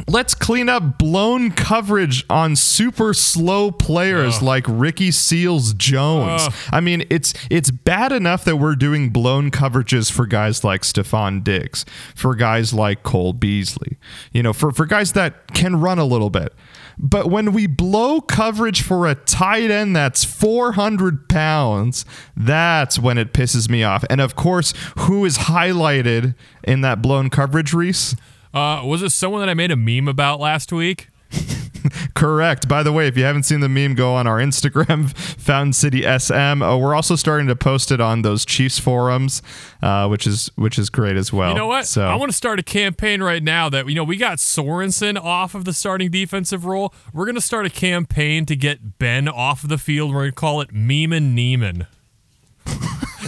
[0.09, 6.49] Let's clean up blown coverage on super slow players like Ricky Seals Jones.
[6.71, 11.43] I mean, it's it's bad enough that we're doing blown coverages for guys like Stefon
[11.43, 13.97] Diggs, for guys like Cole Beasley,
[14.33, 16.55] you know, for, for guys that can run a little bit.
[16.97, 22.03] But when we blow coverage for a tight end that's 400 pounds,
[22.35, 24.03] that's when it pisses me off.
[24.09, 28.15] And of course, who is highlighted in that blown coverage, Reese?
[28.53, 31.07] Uh, was it someone that I made a meme about last week?
[32.13, 32.67] Correct.
[32.67, 36.01] By the way, if you haven't seen the meme, go on our Instagram, Fountain City
[36.01, 36.61] SM.
[36.61, 39.41] Uh, we're also starting to post it on those Chiefs forums,
[39.81, 41.49] uh, which is which is great as well.
[41.49, 41.87] You know what?
[41.87, 45.17] So I want to start a campaign right now that you know we got Sorensen
[45.21, 46.93] off of the starting defensive role.
[47.13, 50.13] We're gonna start a campaign to get Ben off of the field.
[50.13, 51.87] We're gonna call it Meme and Niemann.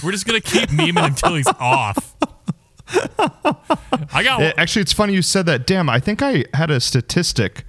[0.03, 2.15] We're just gonna keep memeing until he's off.
[4.13, 5.65] I got It- actually, it's funny you said that.
[5.67, 7.65] Damn, I think I had a statistic.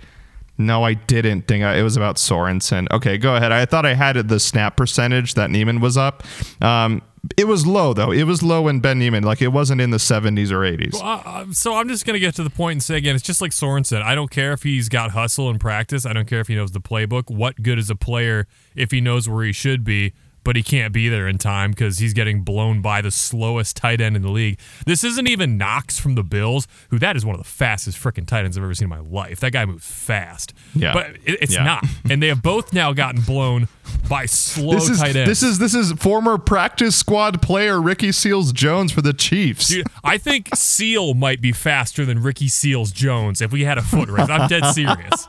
[0.58, 1.46] No, I didn't.
[1.46, 2.87] Dang, it was about Sorensen.
[2.92, 3.52] Okay, go ahead.
[3.52, 6.22] I thought I had the snap percentage that Niemann was up.
[6.61, 7.02] Um,
[7.37, 8.11] it was low though.
[8.11, 9.22] It was low in Ben Niemann.
[9.22, 10.94] Like it wasn't in the 70s or 80s.
[11.00, 13.40] Uh, uh, so I'm just gonna get to the point and say again, it's just
[13.40, 14.02] like Sorensen.
[14.02, 16.04] I don't care if he's got hustle in practice.
[16.04, 17.30] I don't care if he knows the playbook.
[17.30, 20.12] What good is a player if he knows where he should be,
[20.44, 24.00] but he can't be there in time because he's getting blown by the slowest tight
[24.00, 24.59] end in the league.
[24.87, 28.26] This isn't even Knox from the Bills, who that is one of the fastest freaking
[28.26, 29.40] tight ends I've ever seen in my life.
[29.40, 30.55] That guy moves fast.
[30.74, 30.92] Yeah.
[30.92, 31.64] But it, it's yeah.
[31.64, 31.85] not.
[32.11, 33.68] And they have both now gotten blown
[34.09, 35.28] by slow this is, tight ends.
[35.28, 39.68] This is this is former practice squad player Ricky Seals Jones for the Chiefs.
[39.68, 43.83] Dude, I think Seal might be faster than Ricky Seals Jones if we had a
[43.83, 44.28] foot race.
[44.28, 45.28] I'm dead serious.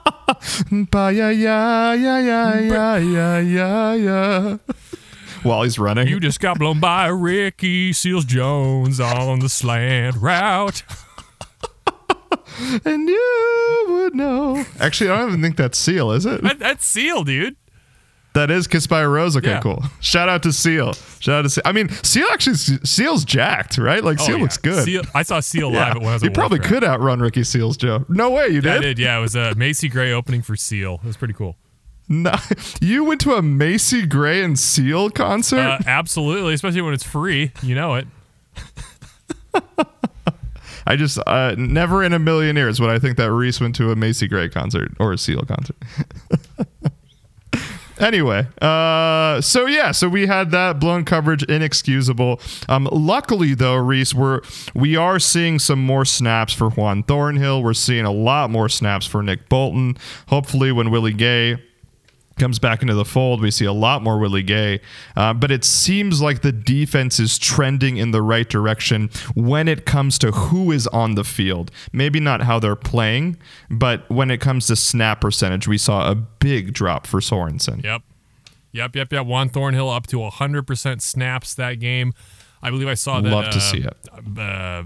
[0.72, 4.58] yeah, yeah, yeah, yeah, yeah, yeah, yeah.
[5.44, 10.84] While he's running, You just got blown by Ricky Seals Jones on the slant route.
[12.86, 14.64] and you would know.
[14.80, 16.42] Actually, I don't even think that's Seal, is it?
[16.44, 17.56] That, that's Seal, dude.
[18.34, 19.38] That is Kiss by a Rose.
[19.38, 19.60] Okay, Yeah.
[19.60, 19.84] cool.
[20.00, 20.94] Shout out to Seal.
[21.20, 21.62] Shout out to Seal.
[21.66, 24.04] I mean, Seal actually Seal's jacked, right?
[24.04, 24.42] Like Oh, Seal yeah.
[24.42, 24.84] looks good.
[24.86, 25.80] Seal, I saw Seal yeah.
[25.80, 26.74] live at when I was you at probably Warcraft.
[26.82, 28.06] could outrun Ricky Seals, Joe.
[28.10, 28.72] No way, you did.
[28.72, 28.96] I did.
[28.96, 29.18] did, yeah.
[29.20, 31.00] It was a Macy Gray opening for Seal.
[31.04, 31.58] It was pretty cool.
[32.08, 32.34] No,
[32.82, 35.60] you went to a Macy Gray and Seal concert.
[35.60, 37.52] Uh, absolutely, especially when it's free.
[37.62, 38.08] You know it.
[40.86, 43.92] I just uh, never in a million years would I think that Reese went to
[43.92, 45.78] a Macy Gray concert or a Seal concert.
[48.00, 52.42] anyway, uh, so yeah, so we had that blown coverage, inexcusable.
[52.68, 54.42] Um, luckily though, Reese, we're
[54.74, 57.64] we are seeing some more snaps for Juan Thornhill.
[57.64, 59.98] We're seeing a lot more snaps for Nick Bolton.
[60.28, 61.64] Hopefully, when Willie Gay
[62.38, 64.82] comes back into the fold, we see a lot more Willie Gay.
[65.16, 69.86] Uh, but it seems like the defense is trending in the right direction when it
[69.86, 71.72] comes to who is on the field.
[71.92, 73.38] Maybe not how they're playing,
[73.70, 77.84] but when it comes to snap percentage, we saw a big drop for Sorensen.
[77.84, 78.02] Yep.
[78.72, 79.26] Yep, yep, yep.
[79.26, 82.14] Juan Thornhill up to 100% snaps that game.
[82.62, 83.30] I believe I saw that.
[83.30, 84.40] Love to uh, see it.
[84.40, 84.84] Uh,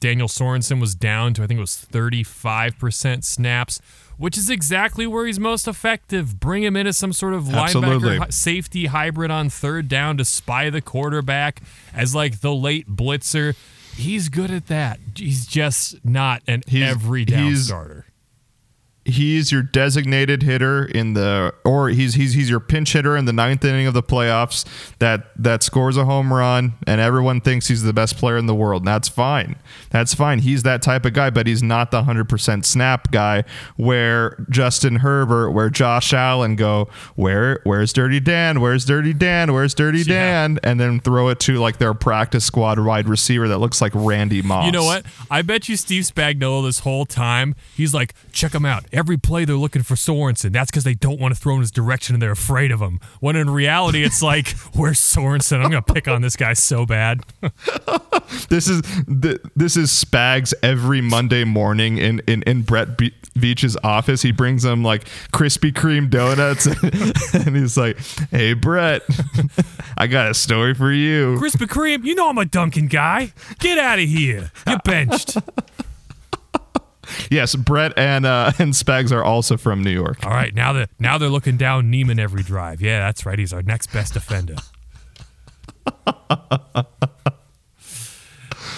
[0.00, 3.80] Daniel Sorensen was down to, I think it was 35% snaps,
[4.22, 6.38] which is exactly where he's most effective.
[6.38, 8.18] Bring him in as some sort of Absolutely.
[8.18, 11.60] linebacker safety hybrid on third down to spy the quarterback
[11.92, 13.56] as like the late blitzer.
[13.96, 15.00] He's good at that.
[15.16, 18.06] He's just not an He's- every down starter.
[19.04, 23.32] He's your designated hitter in the or he's he's he's your pinch hitter in the
[23.32, 24.64] ninth inning of the playoffs
[25.00, 28.54] that that scores a home run and everyone thinks he's the best player in the
[28.54, 28.82] world.
[28.82, 29.56] And that's fine.
[29.90, 30.38] That's fine.
[30.38, 33.42] He's that type of guy but he's not the 100% snap guy
[33.76, 38.60] where Justin Herbert where Josh Allen go where where's Dirty Dan?
[38.60, 39.52] Where's Dirty Dan?
[39.52, 40.14] Where's Dirty Yeah.
[40.14, 40.58] Dan?
[40.62, 44.42] And then throw it to like their practice squad wide receiver that looks like Randy
[44.42, 45.04] Moss You know what?
[45.28, 48.84] I bet you Steve Spagnuolo this whole time, he's like, check him out.
[48.92, 50.52] Every play they're looking for Sorensen.
[50.52, 53.00] That's because they don't want to throw in his direction and they're afraid of him.
[53.20, 55.62] When in reality, it's like, where's Sorensen?
[55.64, 57.20] I'm going to pick on this guy so bad.
[58.48, 58.80] This is
[59.22, 64.22] th- this is Spags every Monday morning in in, in Brett Be- Veach's office.
[64.22, 66.66] He brings him like Krispy Kreme donuts,
[67.34, 67.98] and he's like,
[68.30, 69.02] "Hey Brett,
[69.98, 73.32] I got a story for you." Krispy Kreme, you know I'm a Dunkin' guy.
[73.58, 74.50] Get out of here.
[74.66, 75.36] You're benched.
[77.30, 80.24] Yes, Brett and uh, and Spags are also from New York.
[80.24, 82.80] All right, now that now they're looking down Niemann every drive.
[82.80, 83.38] Yeah, that's right.
[83.38, 84.56] He's our next best defender.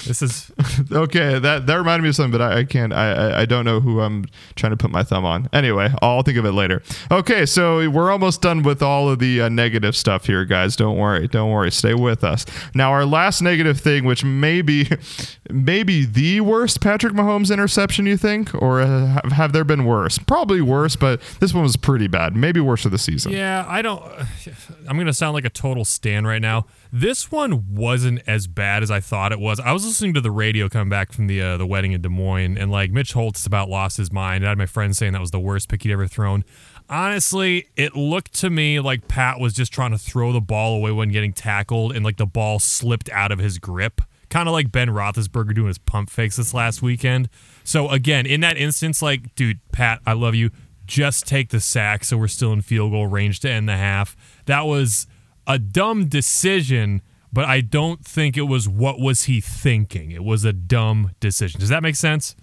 [0.06, 0.50] this is
[0.92, 2.92] Okay, that that reminded me of something, but I, I can't.
[2.92, 5.48] I, I don't know who I'm trying to put my thumb on.
[5.52, 6.82] Anyway, I'll think of it later.
[7.10, 10.76] Okay, so we're almost done with all of the uh, negative stuff here, guys.
[10.76, 11.70] Don't worry, don't worry.
[11.70, 12.46] Stay with us.
[12.74, 14.88] Now, our last negative thing, which may be
[15.50, 20.18] maybe the worst Patrick Mahomes interception, you think, or uh, have, have there been worse?
[20.18, 22.36] Probably worse, but this one was pretty bad.
[22.36, 23.32] Maybe worse of the season.
[23.32, 24.02] Yeah, I don't.
[24.88, 26.66] I'm gonna sound like a total stan right now.
[26.92, 29.58] This one wasn't as bad as I thought it was.
[29.58, 32.08] I was listening to the radio coming back from the uh, the wedding in Des
[32.08, 34.44] Moines, and like Mitch Holtz about lost his mind.
[34.44, 36.44] I had my friend saying that was the worst pick he'd ever thrown.
[36.88, 40.92] Honestly, it looked to me like Pat was just trying to throw the ball away
[40.92, 44.00] when getting tackled, and like the ball slipped out of his grip.
[44.30, 47.28] Kind of like Ben Roethlisberger doing his pump fakes this last weekend.
[47.62, 50.50] So again, in that instance, like, dude, Pat, I love you.
[50.86, 54.16] Just take the sack, so we're still in field goal range to end the half.
[54.46, 55.06] That was
[55.46, 57.00] a dumb decision,
[57.34, 60.12] but I don't think it was what was he thinking.
[60.12, 61.60] It was a dumb decision.
[61.60, 62.36] Does that make sense?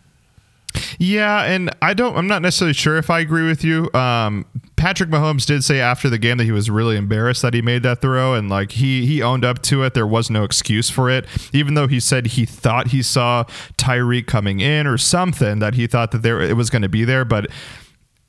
[0.99, 2.15] Yeah, and I don't.
[2.15, 3.91] I'm not necessarily sure if I agree with you.
[3.93, 7.61] Um, Patrick Mahomes did say after the game that he was really embarrassed that he
[7.61, 9.93] made that throw, and like he he owned up to it.
[9.93, 13.43] There was no excuse for it, even though he said he thought he saw
[13.77, 17.03] Tyreek coming in or something that he thought that there it was going to be
[17.03, 17.47] there, but.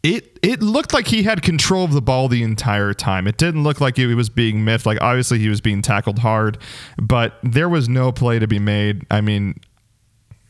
[0.02, 3.28] It it looked like he had control of the ball the entire time.
[3.28, 4.84] It didn't look like he was being miffed.
[4.84, 6.58] Like obviously he was being tackled hard,
[7.00, 9.06] but there was no play to be made.
[9.10, 9.60] I mean,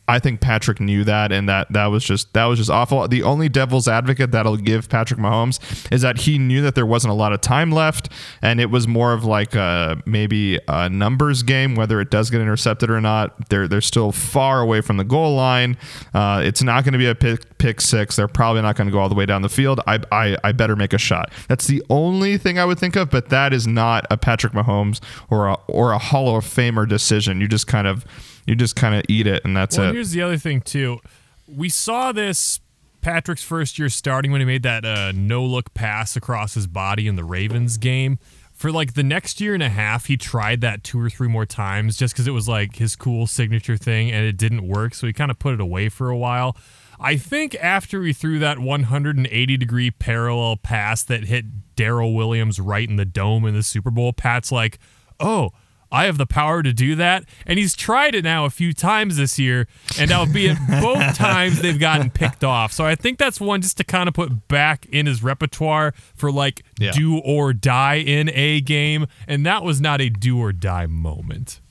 [0.05, 3.07] I think Patrick knew that, and that that was just that was just awful.
[3.07, 5.59] The only devil's advocate that'll give Patrick Mahomes
[5.93, 8.09] is that he knew that there wasn't a lot of time left,
[8.41, 12.41] and it was more of like a, maybe a numbers game, whether it does get
[12.41, 13.47] intercepted or not.
[13.47, 15.77] They're they're still far away from the goal line.
[16.13, 18.17] Uh, it's not going to be a pick pick six.
[18.17, 19.79] They're probably not going to go all the way down the field.
[19.87, 21.31] I, I I better make a shot.
[21.47, 24.99] That's the only thing I would think of, but that is not a Patrick Mahomes
[25.29, 27.39] or a or a Hall of Famer decision.
[27.39, 28.05] You just kind of
[28.45, 29.93] you just kind of eat it, and that's Well, it.
[29.93, 30.99] here's the other thing too.
[31.47, 32.59] We saw this
[33.01, 37.07] Patrick's first year starting when he made that uh, no look pass across his body
[37.07, 38.17] in the Ravens game.
[38.53, 41.45] For like the next year and a half, he tried that two or three more
[41.45, 44.93] times just because it was like his cool signature thing, and it didn't work.
[44.93, 46.55] So he kind of put it away for a while.
[46.99, 52.87] I think after he threw that 180 degree parallel pass that hit Darrel Williams right
[52.87, 54.79] in the dome in the Super Bowl, Pat's like,
[55.19, 55.51] oh,
[55.93, 57.23] I have the power to do that.
[57.45, 59.67] And he's tried it now a few times this year,
[59.99, 62.73] and albeit both times they've gotten picked off.
[62.73, 66.31] So I think that's one just to kind of put back in his repertoire for
[66.31, 66.91] like Yeah.
[66.91, 69.05] do or die in a game.
[69.27, 71.61] And that was not a do or die moment.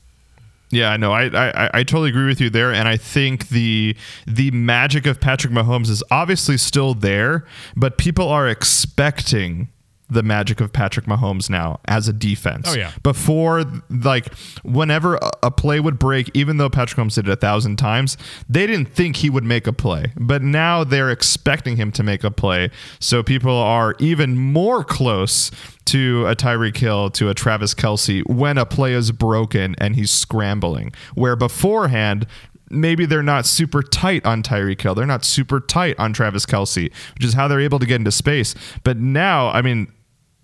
[0.70, 3.94] Yeah, no, I, I I totally agree with you there, and I think the
[4.26, 7.44] the magic of Patrick Mahomes is obviously still there,
[7.76, 9.68] but people are expecting
[10.12, 12.68] the magic of Patrick Mahomes now as a defense.
[12.68, 12.92] Oh, yeah.
[13.02, 17.76] Before, like, whenever a- play would break, even though Patrick Mahomes did it a thousand
[17.76, 18.16] times,
[18.48, 20.12] they didn't think he would make a play.
[20.16, 22.70] But now they're expecting him to make a play.
[22.98, 25.50] So people are even more close
[25.86, 30.10] to a Tyreek Hill, to a Travis Kelce when a play is broken and he's
[30.10, 30.92] scrambling.
[31.14, 32.26] Where beforehand,
[32.70, 34.94] maybe they're not super tight on Tyreek Hill.
[34.94, 38.12] They're not super tight on Travis Kelce, which is how they're able to get into
[38.12, 38.54] space.
[38.84, 39.92] But now, I mean,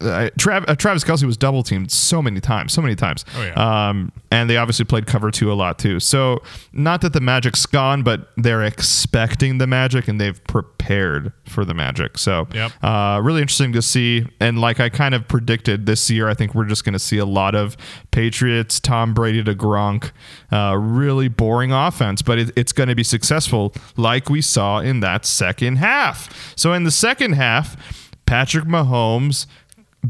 [0.01, 3.25] uh, Trav, uh, Travis Kelce was double teamed so many times, so many times.
[3.35, 3.89] Oh, yeah.
[3.89, 5.99] Um, and they obviously played cover two a lot too.
[5.99, 6.41] So
[6.73, 11.75] not that the Magic's gone, but they're expecting the Magic and they've prepared for the
[11.75, 12.17] Magic.
[12.19, 12.73] So Yep.
[12.83, 14.25] uh, really interesting to see.
[14.39, 17.19] And like I kind of predicted this year, I think we're just going to see
[17.19, 17.77] a lot of
[18.13, 20.13] Patriots, Tom Brady to Gronk,
[20.53, 25.01] uh, really boring offense, but it, it's going to be successful like we saw in
[25.01, 26.53] that second half.
[26.57, 27.77] So in the second half,
[28.27, 29.47] Patrick Mahomes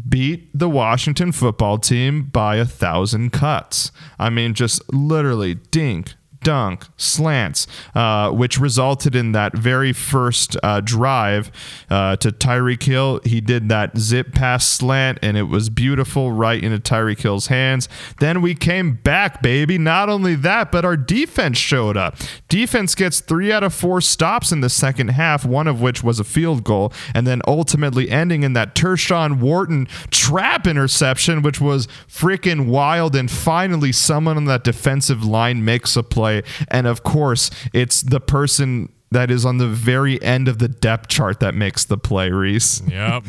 [0.09, 3.90] beat the Washington football team by a thousand cuts.
[4.18, 10.81] I mean, just literally dink, dunk, slants, uh, which resulted in that very first uh,
[10.81, 11.51] drive
[11.90, 13.20] uh, to Tyreek Hill.
[13.24, 17.88] He did that zip pass slant, and it was beautiful right into Tyreek Hill's hands.
[18.20, 19.79] Then we came back, baby.
[19.79, 22.16] Not only that, but our defense showed up.
[22.48, 26.20] Defense gets three out of four stops in the second half, one of which was
[26.20, 31.87] a field goal, and then ultimately ending in that Tershawn Wharton trap interception, which was
[32.09, 33.16] freaking wild.
[33.16, 36.28] And finally, someone on that defensive line makes a play.
[36.69, 41.09] And of course, it's the person that is on the very end of the depth
[41.09, 42.83] chart that makes the play, Reese.
[42.88, 43.25] Yep.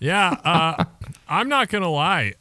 [0.00, 0.84] yeah, uh,
[1.28, 2.34] I'm not gonna lie.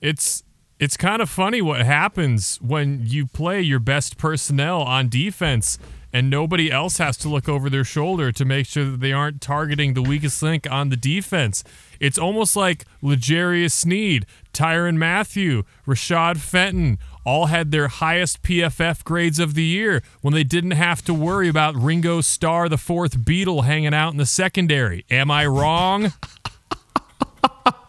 [0.00, 0.42] It's
[0.78, 5.78] it's kind of funny what happens when you play your best personnel on defense
[6.12, 9.40] and nobody else has to look over their shoulder to make sure that they aren't
[9.40, 11.64] targeting the weakest link on the defense.
[12.00, 19.38] It's almost like L'Jarius Sneed, Tyrann Mathieu, Rashad Fenton all had their highest PFF grades
[19.38, 23.64] of the year when they didn't have to worry about Ringo Starr, the fourth Beatle,
[23.64, 25.04] hanging out in the secondary.
[25.10, 26.12] Am I wrong?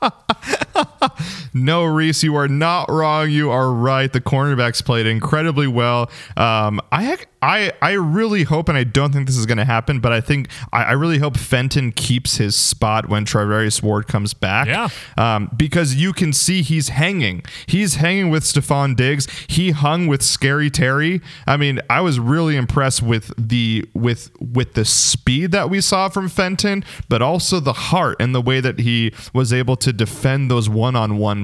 [1.53, 3.29] No, Reese, you are not wrong.
[3.29, 4.11] You are right.
[4.11, 6.09] The cornerbacks played incredibly well.
[6.35, 9.99] Um, I, I, I really hope, and I don't think this is going to happen,
[9.99, 14.33] but I think I, I really hope Fenton keeps his spot when Charvarius Ward comes
[14.33, 14.67] back.
[14.67, 14.87] Yeah.
[15.17, 17.43] Um, because you can see he's hanging.
[17.67, 19.27] He's hanging with Stefon Diggs.
[19.47, 21.21] He hung with Scary Terry.
[21.45, 26.09] I mean, I was really impressed with the with with the speed that we saw
[26.09, 30.49] from Fenton, but also the heart and the way that he was able to defend
[30.49, 30.69] those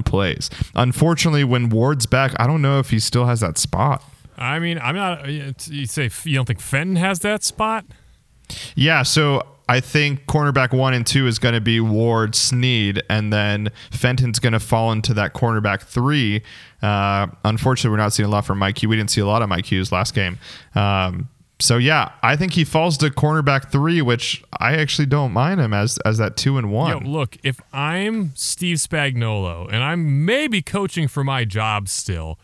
[0.02, 0.50] plays.
[0.74, 4.02] Unfortunately, when Ward's back, I don't know if he still has that spot.
[4.36, 5.28] I mean, I'm not.
[5.28, 7.84] You say you don't think Fenton has that spot?
[8.74, 13.32] Yeah, so I think cornerback one and two is going to be Ward, Sneed, and
[13.32, 16.42] then Fenton's going to fall into that cornerback three.
[16.82, 18.88] Uh, unfortunately, we're not seeing a lot from Mike Hughes.
[18.88, 20.38] We didn't see a lot of Mike Hughes last game.
[20.74, 21.28] Um,
[21.60, 25.72] so yeah, I think he falls to cornerback three, which I actually don't mind him
[25.72, 27.04] as as that two and one.
[27.04, 32.38] Yo, look, if I'm Steve Spagnuolo and I'm maybe coaching for my job still,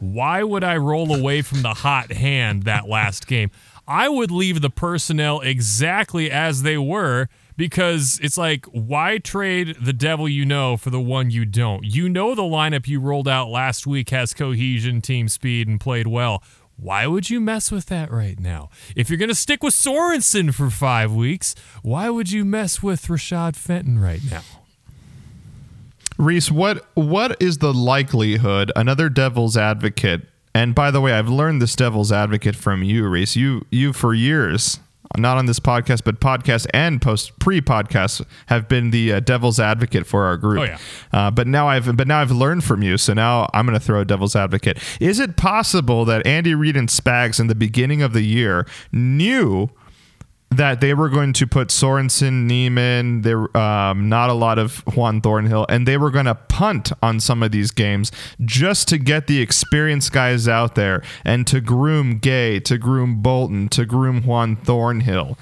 [0.00, 3.50] why would I roll away from the hot hand that last game?
[3.86, 9.92] I would leave the personnel exactly as they were because it's like, why trade the
[9.92, 11.84] devil you know for the one you don't?
[11.84, 16.06] You know the lineup you rolled out last week has cohesion, team speed, and played
[16.06, 16.42] well.
[16.82, 18.68] Why would you mess with that right now?
[18.96, 23.06] If you're going to stick with Sorensen for five weeks, why would you mess with
[23.06, 24.42] Rashad Fenton right now?
[26.18, 30.22] Reese, what what is the likelihood another devil's advocate?
[30.54, 33.36] And by the way, I've learned this devil's advocate from you, Reese.
[33.36, 34.80] You you for years,
[35.16, 39.60] not on this podcast, but podcast and post pre podcast, have been the uh, devil's
[39.60, 40.60] advocate for our group.
[40.60, 40.78] Oh, yeah.
[41.12, 43.84] Uh, but now I've but now I've learned from you, so now I'm going to
[43.84, 44.78] throw a devil's advocate.
[45.00, 49.70] Is it possible that Andy Reid and Spags in the beginning of the year knew?
[50.52, 55.20] That they were going to put Sorensen, Niemann, there um, not a lot of Juan
[55.22, 58.12] Thornhill, and they were going to punt on some of these games
[58.44, 63.68] just to get the experienced guys out there and to groom Gay, to groom Bolton,
[63.70, 65.38] to groom Juan Thornhill.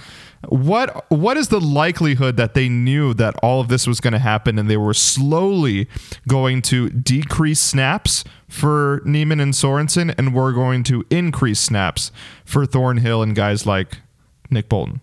[0.49, 4.19] What what is the likelihood that they knew that all of this was going to
[4.19, 5.87] happen and they were slowly
[6.27, 12.11] going to decrease snaps for Niemann and Sorensen and were going to increase snaps
[12.45, 13.99] for Thornhill and guys like
[14.51, 15.01] Nick Bolton.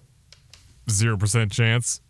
[0.90, 2.02] Zero percent chance.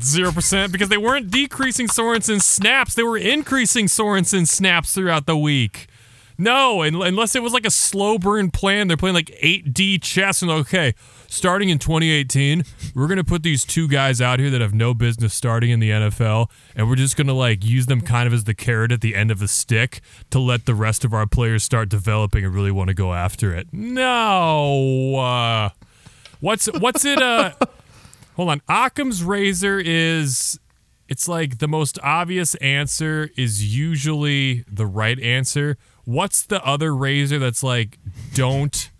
[0.00, 5.36] Zero percent because they weren't decreasing Sorensen's snaps; they were increasing Sorensen's snaps throughout the
[5.36, 5.88] week.
[6.40, 10.48] No, unless it was like a slow burn plan, they're playing like 8D chess and
[10.52, 10.94] okay,
[11.26, 12.62] starting in 2018,
[12.94, 15.90] we're gonna put these two guys out here that have no business starting in the
[15.90, 19.16] NFL, and we're just gonna like use them kind of as the carrot at the
[19.16, 22.70] end of the stick to let the rest of our players start developing and really
[22.70, 23.66] want to go after it.
[23.72, 25.07] No.
[26.40, 27.20] What's what's it?
[27.20, 27.52] Uh,
[28.36, 28.62] hold on.
[28.68, 30.58] Occam's razor is.
[31.08, 35.78] It's like the most obvious answer is usually the right answer.
[36.04, 37.98] What's the other razor that's like
[38.34, 38.90] don't?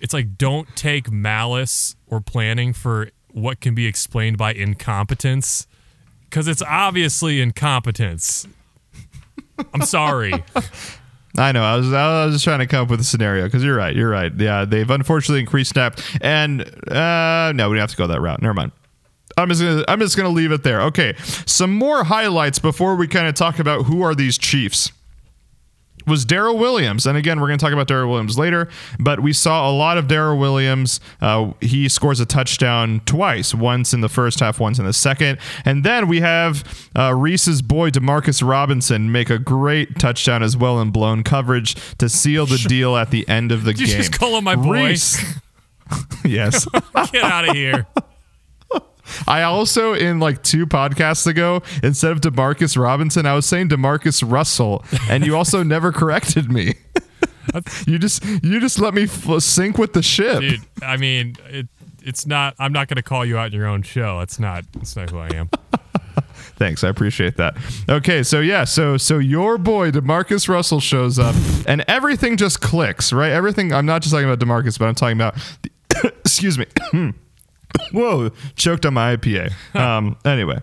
[0.00, 5.66] It's like don't take malice or planning for what can be explained by incompetence.
[6.28, 8.46] Because it's obviously incompetence.
[9.72, 10.44] I'm sorry.
[11.36, 11.62] I know.
[11.62, 13.94] I was I was just trying to come up with a scenario because you're right.
[13.94, 14.32] You're right.
[14.36, 18.40] Yeah, they've unfortunately increased snap, and uh, no, we don't have to go that route.
[18.40, 18.72] Never mind.
[19.36, 20.82] I'm just gonna I'm just gonna leave it there.
[20.82, 21.14] Okay,
[21.46, 24.92] some more highlights before we kind of talk about who are these Chiefs
[26.06, 27.06] was Darrel Williams.
[27.06, 29.98] And again, we're going to talk about Darrel Williams later, but we saw a lot
[29.98, 31.00] of Darrel Williams.
[31.20, 35.38] Uh, he scores a touchdown twice, once in the first half, once in the second.
[35.64, 40.80] And then we have uh, Reese's boy, Demarcus Robinson, make a great touchdown as well
[40.80, 43.96] in blown coverage to seal the deal at the end of the Did game.
[43.96, 44.84] you just call him my boy?
[44.88, 45.38] Reese-
[46.24, 46.66] yes.
[47.12, 47.86] Get out of here.
[49.26, 54.22] I also in like two podcasts ago, instead of Demarcus Robinson, I was saying Demarcus
[54.28, 56.74] Russell, and you also never corrected me.
[57.86, 60.40] you just you just let me f- sink with the ship.
[60.40, 61.68] Dude, I mean, it,
[62.02, 64.20] it's not, I'm not going to call you out in your own show.
[64.20, 65.48] It's not, It's not who I am.
[66.56, 67.56] Thanks, I appreciate that.
[67.88, 71.34] Okay, so yeah, so so your boy Demarcus Russell shows up,
[71.66, 73.32] and everything just clicks, right?
[73.32, 73.72] Everything.
[73.72, 75.34] I'm not just talking about Demarcus, but I'm talking about.
[75.62, 75.70] The,
[76.20, 76.66] excuse me.
[76.90, 77.10] Hmm,
[77.92, 79.52] Whoa, choked on my IPA.
[79.74, 80.60] Um, anyway.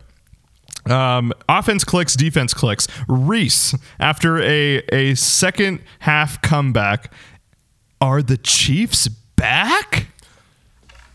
[0.90, 2.88] Um, offense clicks, defense clicks.
[3.08, 7.14] Reese, after a a second half comeback,
[8.00, 10.08] are the Chiefs back?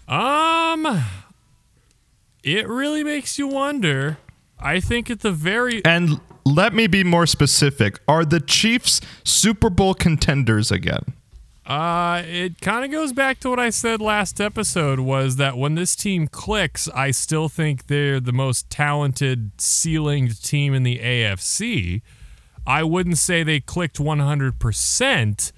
[0.09, 1.05] Um,
[2.45, 4.19] it really makes you wonder.
[4.59, 7.99] I think at the very And let me be more specific.
[8.07, 11.15] Are the Chiefs Super Bowl contenders again?
[11.67, 15.75] Uh, it kind of goes back to what I said last episode was that when
[15.75, 22.03] this team clicks, I still think they're the most talented ceilinged team in the AFC.
[22.65, 25.53] I wouldn't say they clicked 100%,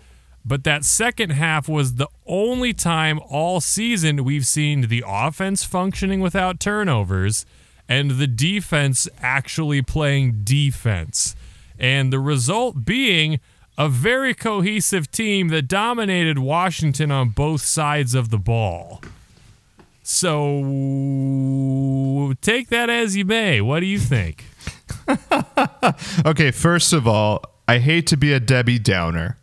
[0.47, 6.21] but that second half was the only time all season we've seen the offense functioning
[6.21, 7.45] without turnovers
[7.87, 11.37] and the defense actually playing defense.
[11.79, 13.41] And the result being
[13.79, 19.01] a very cohesive team that dominated Washington on both sides of the ball.
[20.03, 20.35] So
[22.43, 23.61] take that as you may.
[23.61, 24.45] What do you think?
[26.27, 29.38] Okay, first of all, I hate to be a Debbie Downer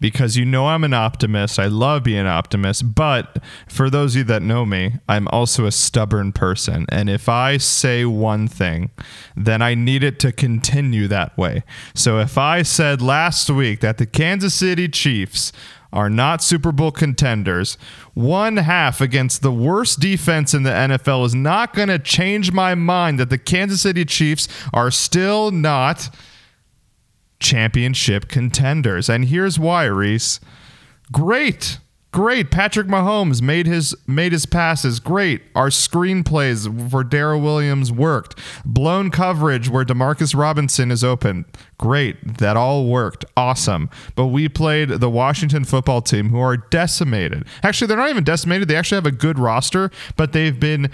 [0.00, 1.58] because you know I'm an optimist.
[1.58, 3.38] I love being an optimist, but
[3.68, 6.86] for those of you that know me, I'm also a stubborn person.
[6.88, 8.90] And if I say one thing,
[9.36, 11.62] then I need it to continue that way.
[11.94, 15.52] So if I said last week that the Kansas City Chiefs
[15.92, 17.76] are not Super Bowl contenders.
[18.14, 22.74] One half against the worst defense in the NFL is not going to change my
[22.74, 26.14] mind that the Kansas City Chiefs are still not
[27.40, 29.08] championship contenders.
[29.08, 30.38] And here's why, Reese.
[31.10, 31.78] Great.
[32.12, 32.50] Great.
[32.50, 34.98] Patrick Mahomes made his made his passes.
[34.98, 35.42] Great.
[35.54, 38.36] Our screenplays for Darrel Williams worked.
[38.64, 41.44] Blown coverage where Demarcus Robinson is open.
[41.78, 42.38] Great.
[42.38, 43.24] That all worked.
[43.36, 43.90] Awesome.
[44.16, 47.46] But we played the Washington football team who are decimated.
[47.62, 48.66] Actually, they're not even decimated.
[48.66, 50.90] They actually have a good roster, but they've been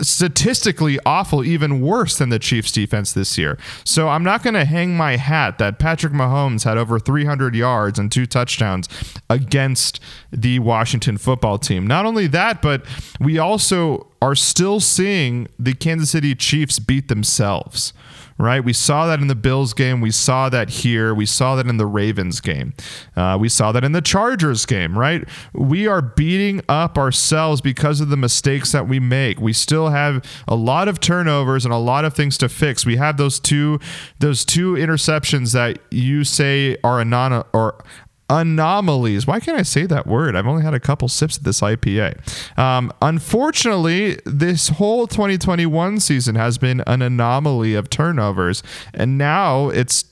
[0.00, 3.58] statistically awful, even worse than the Chiefs defense this year.
[3.84, 7.98] So I'm not going to hang my hat that Patrick Mahomes had over 300 yards
[7.98, 8.88] and two touchdowns
[9.28, 10.00] against
[10.30, 11.86] the Washington football team.
[11.86, 12.84] Not only that, but
[13.20, 17.92] we also are still seeing the Kansas City Chiefs beat themselves
[18.38, 18.64] right?
[18.64, 20.00] We saw that in the Bills game.
[20.00, 21.14] We saw that here.
[21.14, 22.74] We saw that in the Ravens game.
[23.16, 25.26] Uh, we saw that in the Chargers game, right?
[25.52, 29.40] We are beating up ourselves because of the mistakes that we make.
[29.40, 32.84] We still have a lot of turnovers and a lot of things to fix.
[32.84, 33.78] We have those two
[34.18, 37.84] those two interceptions that you say are a non or
[38.30, 39.26] anomalies.
[39.26, 40.36] Why can't I say that word?
[40.36, 42.58] I've only had a couple sips of this IPA.
[42.58, 48.62] Um, unfortunately, this whole 2021 season has been an anomaly of turnovers,
[48.92, 50.06] and now it's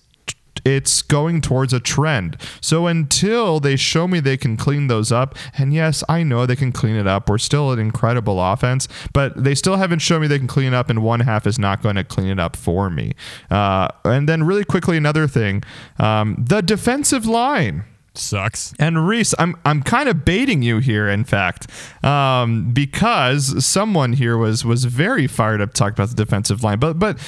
[0.64, 2.36] it's going towards a trend.
[2.60, 6.56] So until they show me they can clean those up, and yes, I know they
[6.56, 7.28] can clean it up.
[7.28, 10.74] We're still an incredible offense, but they still haven't shown me they can clean it
[10.74, 13.14] up, and one half is not going to clean it up for me.
[13.50, 15.62] Uh, and then, really quickly, another thing
[15.98, 17.84] um, the defensive line.
[18.14, 18.74] Sucks.
[18.78, 21.68] And Reese, I'm I'm kind of baiting you here, in fact,
[22.04, 26.78] um, because someone here was was very fired up talking about the defensive line.
[26.78, 27.18] But but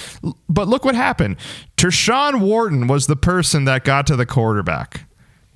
[0.48, 1.36] but look what happened.
[1.78, 5.06] Tershawn Wharton was the person that got to the quarterback.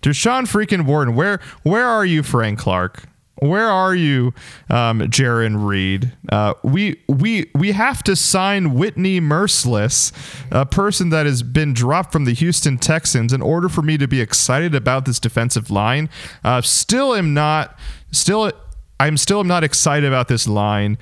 [0.00, 1.14] Tershawn freaking Wharton.
[1.14, 3.07] Where where are you, Frank Clark?
[3.40, 4.34] Where are you,
[4.68, 6.12] um, Jarran Reed?
[6.28, 10.12] Uh, we we we have to sign Whitney Mercilus,
[10.50, 14.08] a person that has been dropped from the Houston Texans, in order for me to
[14.08, 16.08] be excited about this defensive line.
[16.42, 17.78] Uh, still am not.
[18.10, 18.50] Still,
[18.98, 20.98] I'm still am not excited about this line.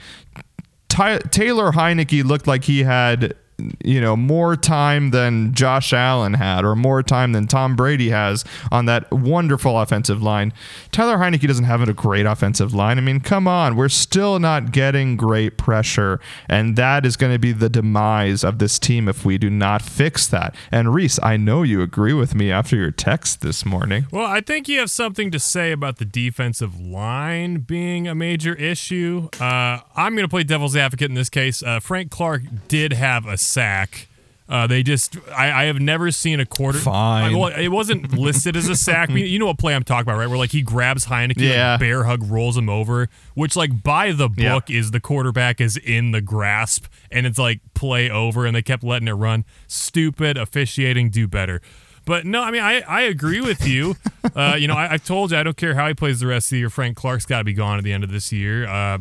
[0.89, 3.34] Ty- Taylor Heinicke looked like he had
[3.83, 8.45] you know, more time than Josh Allen had or more time than Tom Brady has
[8.71, 10.53] on that wonderful offensive line.
[10.93, 12.99] Tyler Heinicke doesn't have a great offensive line.
[12.99, 17.39] I mean, come on, we're still not getting great pressure, and that is going to
[17.39, 20.55] be the demise of this team if we do not fix that.
[20.71, 24.07] And Reese, I know you agree with me after your text this morning.
[24.11, 28.55] Well, I think you have something to say about the defensive line being a major
[28.55, 29.29] issue.
[29.41, 31.63] Uh, I'm going to play devil's advocate in this case.
[31.63, 34.09] Uh, Frank Clark did have a sack.
[34.49, 36.79] Uh, they just, I, I have never seen a quarter.
[36.79, 37.35] Fine.
[37.35, 39.11] I- well, it wasn't listed as a sack.
[39.11, 40.29] I mean, you know what play I'm talking about, right?
[40.29, 41.73] Where like he grabs Heinicke, Yeah.
[41.73, 44.55] and bear hug rolls him over, which like by the Yeah.
[44.55, 48.63] book is the quarterback is in the grasp and it's like play over, and they
[48.63, 49.45] kept letting it run.
[49.67, 51.61] Stupid officiating, do better.
[52.05, 53.97] But no, I mean, I, I agree with you.
[54.35, 56.49] Uh, you know, I, I've told you I don't care how he plays the rest
[56.49, 56.69] of the year.
[56.69, 58.67] Frank Clark's got to be gone at the end of this year.
[58.69, 58.99] Uh,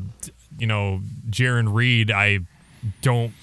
[0.58, 2.40] you know, Jarran Reed, I
[3.02, 3.34] don't.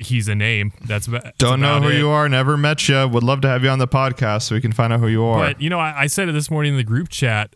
[0.00, 0.72] He's a name.
[0.86, 1.98] That's about, Don't know who it.
[1.98, 3.06] you are, never met you.
[3.06, 5.22] Would love to have you on the podcast so we can find out who you
[5.24, 5.38] are.
[5.38, 7.54] But you know, I, I said it this morning in the group chat.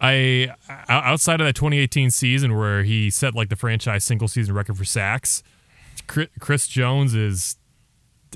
[0.00, 0.54] I
[0.88, 4.84] outside of that 2018 season where he set like the franchise single season record for
[4.84, 5.42] sacks,
[6.06, 7.56] Chris Jones is.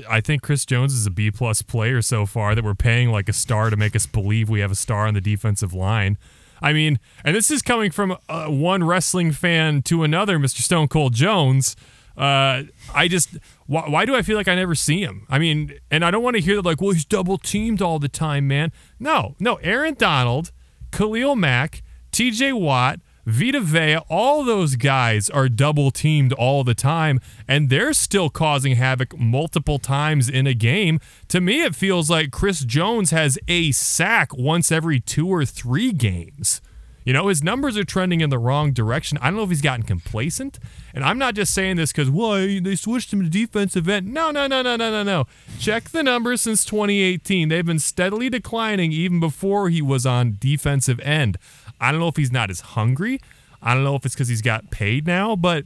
[0.09, 3.29] I think Chris Jones is a B plus player so far that we're paying like
[3.29, 6.17] a star to make us believe we have a star on the defensive line.
[6.63, 10.61] I mean, and this is coming from uh, one wrestling fan to another, Mr.
[10.61, 11.75] Stone Cold Jones.
[12.21, 12.65] Uh,
[12.95, 15.27] I just why, why do I feel like I never see him?
[15.31, 17.99] I mean, and I don't want to hear that like, well, he's double teamed all
[17.99, 18.73] the time, man.
[18.99, 20.53] No, no, Aaron Donald,
[20.93, 22.53] Khalil Mack, T.J.
[22.53, 28.29] Watt, Vita Vea, all those guys are double teamed all the time, and they're still
[28.29, 31.01] causing havoc multiple times in a game.
[31.29, 35.93] To me, it feels like Chris Jones has a sack once every two or three
[35.93, 36.61] games.
[37.05, 39.19] You know, his numbers are trending in the wrong direction.
[39.19, 40.59] I don't know if he's gotten complacent.
[40.95, 44.13] And I'm not just saying this because, well, they switched him to defensive end.
[44.13, 45.27] No, no, no, no, no, no, no.
[45.59, 47.49] Check the numbers since 2018.
[47.49, 51.39] They've been steadily declining even before he was on defensive end.
[51.81, 53.21] I don't know if he's not as hungry.
[53.63, 55.65] I don't know if it's because he's got paid now, but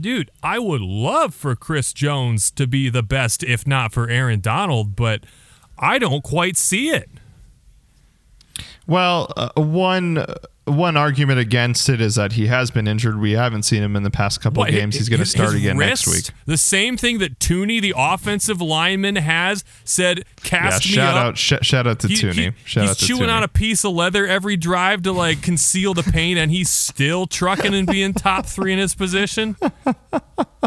[0.00, 4.40] dude, I would love for Chris Jones to be the best, if not for Aaron
[4.40, 5.24] Donald, but
[5.78, 7.08] I don't quite see it.
[8.86, 10.24] Well, uh, one
[10.66, 13.20] one argument against it is that he has been injured.
[13.20, 14.96] We haven't seen him in the past couple What, of games.
[14.96, 16.30] He's going to start again next week.
[16.46, 20.18] The same thing that Thuney, the offensive lineman, has said.
[20.18, 21.24] Yeah, Cast me shout up.
[21.26, 22.32] out, sh- shout out to He- Thuney.
[22.34, 23.36] he- shout he's out to chewing Thuney.
[23.36, 27.26] on a piece of leather every drive to like conceal the pain, and he's still
[27.26, 29.56] trucking and being top three in his position.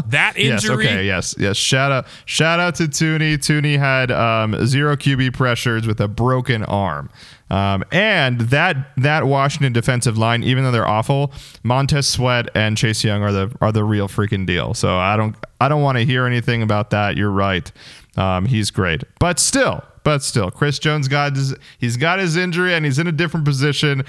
[0.08, 0.86] That injury.
[0.88, 0.94] Yes.
[0.94, 1.06] Okay.
[1.06, 1.36] Yes.
[1.40, 1.58] Yes.
[1.58, 2.06] Shout out.
[2.26, 3.36] Shout out to Thuney.
[3.38, 7.10] Thuney had um, zero QB pressures with a broken arm,
[7.50, 11.32] um, and that that Washington defensive line, even though they're awful,
[11.64, 14.74] Montez Sweat and Chase Young are the are the real freaking deal.
[14.74, 17.18] So I don't I don't want to hear anything about that.
[17.18, 17.72] You're right.
[18.18, 22.74] Um, he's great, but still, but still, Chris Jones got his, he's got his injury
[22.74, 24.04] and he's in a different position.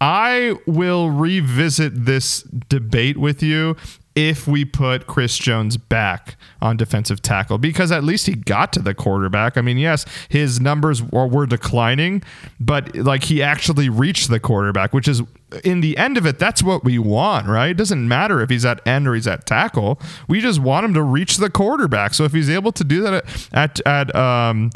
[0.00, 3.76] I will revisit this debate with you
[4.18, 8.82] if we put Chris Jones back on defensive tackle because at least he got to
[8.82, 9.56] the quarterback.
[9.56, 12.24] I mean, yes, his numbers were, were declining,
[12.58, 15.22] but like he actually reached the quarterback, which is
[15.62, 17.70] in the end of it, that's what we want, right?
[17.70, 20.00] It doesn't matter if he's at end or he's at tackle.
[20.26, 22.12] We just want him to reach the quarterback.
[22.12, 24.70] So if he's able to do that at at um,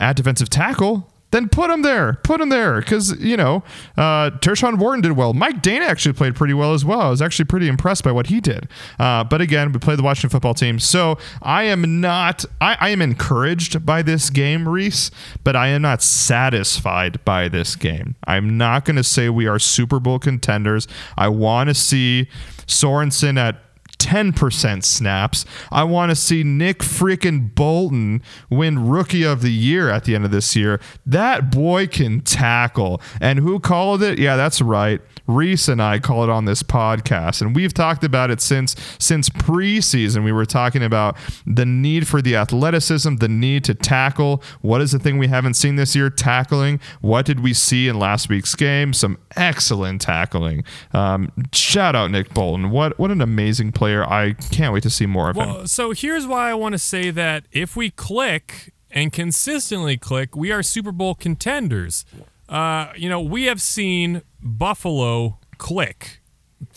[0.00, 2.14] at defensive tackle, then put him there.
[2.22, 3.62] Put him there because you know
[3.96, 5.34] uh, Tershawn Wharton did well.
[5.34, 7.00] Mike Danna actually played pretty well as well.
[7.00, 8.68] I was actually pretty impressed by what he did.
[8.98, 12.44] Uh, but again, we played the Washington football team, so I am not.
[12.60, 15.10] I, I am encouraged by this game, Reese,
[15.44, 18.16] but I am not satisfied by this game.
[18.26, 20.88] I'm not going to say we are Super Bowl contenders.
[21.16, 22.28] I want to see
[22.66, 23.62] Sorensen at
[23.98, 25.44] 10% snaps.
[25.70, 30.24] I want to see Nick freaking Bolton win rookie of the year at the end
[30.24, 30.80] of this year.
[31.04, 33.00] That boy can tackle.
[33.20, 34.18] And who called it?
[34.18, 35.00] Yeah, that's right.
[35.28, 37.40] Reese and I call it on this podcast.
[37.42, 40.24] And we've talked about it since since preseason.
[40.24, 41.16] We were talking about
[41.46, 44.42] the need for the athleticism, the need to tackle.
[44.62, 46.10] What is the thing we haven't seen this year?
[46.10, 46.80] Tackling.
[47.00, 48.92] What did we see in last week's game?
[48.92, 50.64] Some excellent tackling.
[50.92, 52.70] Um, shout out Nick Bolton.
[52.70, 54.04] What what an amazing player.
[54.04, 55.46] I can't wait to see more of him.
[55.46, 60.34] Well, so here's why I want to say that if we click and consistently click,
[60.34, 62.06] we are Super Bowl contenders.
[62.48, 66.20] Uh, you know, we have seen Buffalo click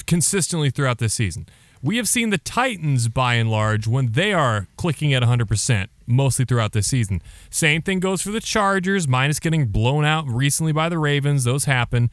[0.05, 1.47] consistently throughout this season.
[1.83, 6.45] We have seen the Titans, by and large, when they are clicking at 100%, mostly
[6.45, 7.21] throughout this season.
[7.49, 11.43] Same thing goes for the Chargers, minus getting blown out recently by the Ravens.
[11.43, 12.11] Those happen.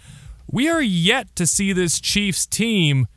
[0.50, 3.08] We are yet to see this Chiefs team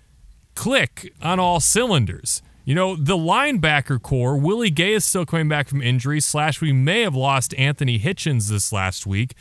[0.53, 2.41] click on all cylinders.
[2.65, 6.73] You know, the linebacker corps, Willie Gay is still coming back from injury, slash, we
[6.73, 9.33] may have lost Anthony Hitchens this last week,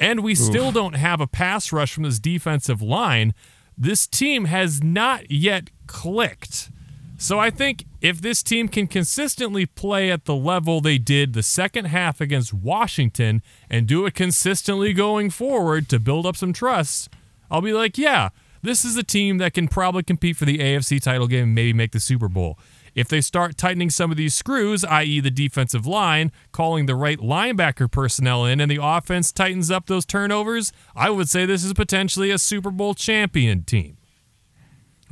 [0.00, 0.38] and we Oof.
[0.38, 3.34] still don't have a pass rush from this defensive line.
[3.76, 6.70] This team has not yet clicked.
[7.18, 11.42] So I think if this team can consistently play at the level they did the
[11.42, 17.08] second half against Washington and do it consistently going forward to build up some trust,
[17.48, 18.30] I'll be like, yeah,
[18.62, 21.72] this is a team that can probably compete for the AFC title game and maybe
[21.72, 22.58] make the Super Bowl.
[22.94, 27.18] If they start tightening some of these screws, i.e., the defensive line, calling the right
[27.18, 31.72] linebacker personnel in, and the offense tightens up those turnovers, I would say this is
[31.72, 33.96] potentially a Super Bowl champion team.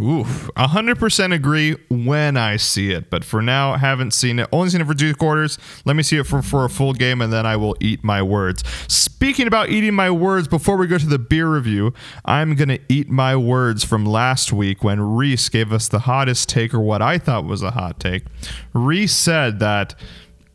[0.01, 4.49] Oof, 100% agree when I see it, but for now, haven't seen it.
[4.51, 5.59] Only seen it for two quarters.
[5.85, 8.23] Let me see it for, for a full game, and then I will eat my
[8.23, 8.67] words.
[8.89, 11.93] Speaking about eating my words, before we go to the beer review,
[12.25, 16.49] I'm going to eat my words from last week when Reese gave us the hottest
[16.49, 18.25] take, or what I thought was a hot take.
[18.73, 19.95] Reese said that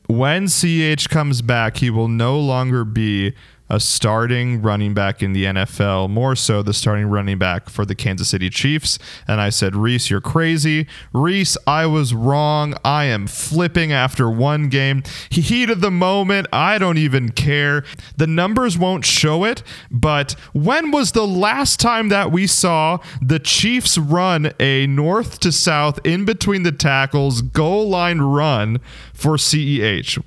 [0.08, 3.34] when CH comes back, he will no longer be
[3.70, 7.96] a starting running back in the NFL, more so the starting running back for the
[7.96, 9.00] Kansas City Chiefs.
[9.28, 10.88] And I said, Reese, you're crazy.
[11.14, 12.76] Reese, I was wrong.
[12.84, 15.04] I am flipping after one game.
[15.30, 16.48] Heat of the moment.
[16.54, 17.84] I don't even care.
[18.18, 23.40] The numbers won't show it, but when was the last time that we saw the
[23.40, 28.80] Chiefs run a north to south in between the tackles goal line run
[29.14, 30.24] for CEH?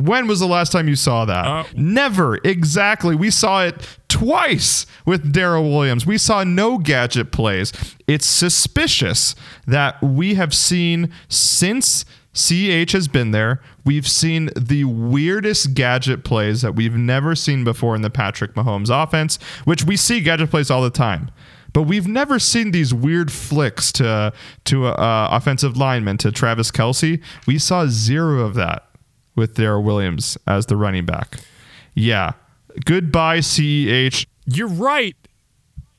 [0.00, 1.46] When was the last time you saw that?
[1.46, 2.36] Uh, Never.
[2.36, 3.14] Exactly.
[3.14, 6.06] We saw it twice with Darrel Williams.
[6.06, 7.72] We saw no gadget plays.
[8.06, 9.34] It's suspicious
[9.66, 13.60] that we have seen since CH has been there.
[13.84, 18.88] We've seen the weirdest gadget plays that we've never seen before in the Patrick Mahomes
[18.90, 21.30] offense, which we see gadget plays all the time
[21.72, 24.32] but we've never seen these weird flicks to
[24.64, 27.22] to uh, offensive linemen to Travis Kelce.
[27.46, 28.89] We saw zero of that
[29.34, 31.36] with Darrel Williams as the running back.
[31.94, 32.32] Yeah.
[32.84, 34.26] Goodbye, CEH.
[34.46, 35.16] You're right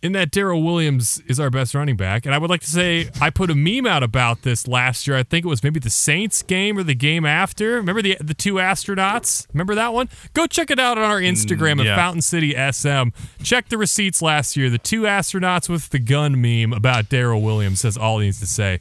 [0.01, 2.25] in that Darrel Williams is our best running back.
[2.25, 5.15] And I would like to say I put a meme out about this last year.
[5.15, 7.75] I think it was maybe the Saints game or the game after.
[7.75, 9.47] Remember the the two astronauts?
[9.53, 10.09] Remember that one?
[10.34, 11.91] Go check it out on our Instagram mm, yeah.
[11.91, 13.09] at Fountain City SM.
[13.43, 14.69] Check the receipts last year.
[14.69, 18.47] The two astronauts with the gun meme about Daryl Williams says all he needs to
[18.47, 18.79] say.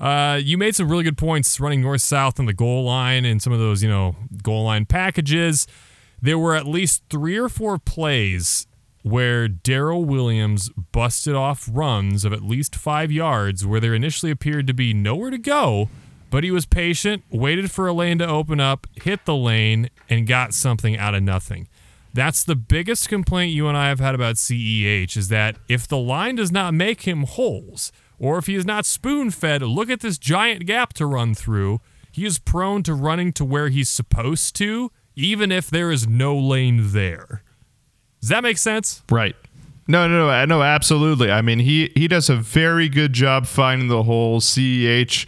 [0.00, 3.40] Uh, you made some really good points running north south on the goal line and
[3.40, 5.66] some of those, you know, goal line packages.
[6.20, 8.66] There were at least three or four plays
[9.02, 14.66] where Darrel Williams busted off runs of at least five yards where there initially appeared
[14.66, 15.88] to be nowhere to go,
[16.28, 20.26] but he was patient, waited for a lane to open up, hit the lane, and
[20.26, 21.68] got something out of nothing.
[22.12, 25.98] That's the biggest complaint you and I have had about CEH is that if the
[25.98, 30.00] line does not make him holes, or if he is not spoon fed, look at
[30.00, 31.80] this giant gap to run through.
[32.12, 36.36] He is prone to running to where he's supposed to, even if there is no
[36.36, 37.42] lane there.
[38.20, 39.02] Does that make sense?
[39.10, 39.36] Right.
[39.88, 41.30] No, no, no, no, absolutely.
[41.30, 44.40] I mean, he he does a very good job finding the hole.
[44.40, 45.26] CEH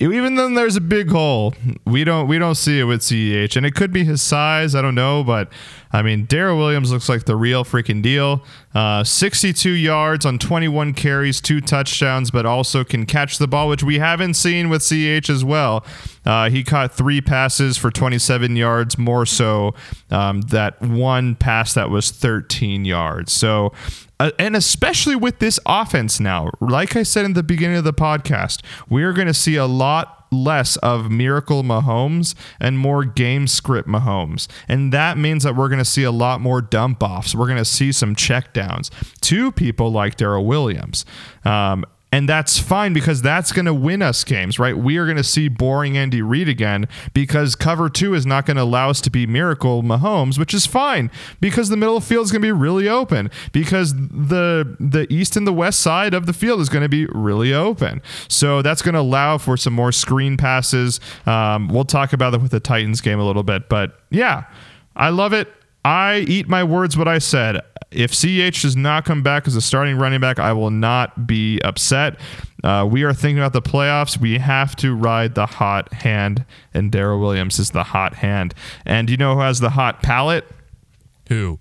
[0.00, 1.54] even then there's a big hole
[1.84, 4.82] we don't we don't see it with ceh and it could be his size i
[4.82, 5.50] don't know but
[5.92, 8.42] i mean darrel williams looks like the real freaking deal.
[8.74, 13.82] Uh, 62 yards on 21 carries two touchdowns but also can catch the ball which
[13.82, 15.84] we haven't seen with ch as well.
[16.24, 19.74] Uh, he caught three passes for 27 yards more so
[20.10, 23.32] um, that one pass that was 13 yards.
[23.32, 23.72] So
[24.20, 27.92] uh, and especially with this offense now, like I said in the beginning of the
[27.92, 33.46] podcast, we are going to see a lot less of Miracle Mahomes and more game
[33.46, 34.46] script Mahomes.
[34.68, 37.34] And that means that we're going to see a lot more dump offs.
[37.34, 38.90] We're going to see some checkdowns
[39.22, 41.04] to people like Darrel Williams.
[41.44, 44.76] Um, and that's fine because that's going to win us games, right?
[44.76, 48.56] We are going to see boring Andy Reid again because cover two is not going
[48.56, 52.08] to allow us to be miracle Mahomes, which is fine because the middle of the
[52.08, 56.14] field is going to be really open because the the east and the west side
[56.14, 58.00] of the field is going to be really open.
[58.28, 61.00] So that's going to allow for some more screen passes.
[61.26, 64.44] Um, we'll talk about that with the Titans game a little bit, but yeah,
[64.96, 65.52] I love it.
[65.88, 67.62] I eat my words what I said.
[67.90, 71.58] If CH does not come back as a starting running back, I will not be
[71.62, 72.20] upset.
[72.62, 74.18] Uh, we are thinking about the playoffs.
[74.20, 78.52] We have to ride the hot hand, and Darrel Williams is the hot hand.
[78.84, 80.44] And you know who has the hot palate?
[81.28, 81.58] Who?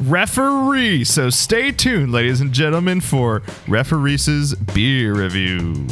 [0.00, 1.04] Referee.
[1.04, 5.86] So stay tuned, ladies and gentlemen, for Referee's beer review.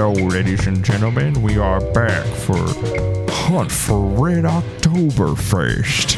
[0.00, 1.42] Hello, ladies and gentlemen.
[1.42, 2.56] We are back for
[3.30, 6.16] Hunt for Red Oktoberfest.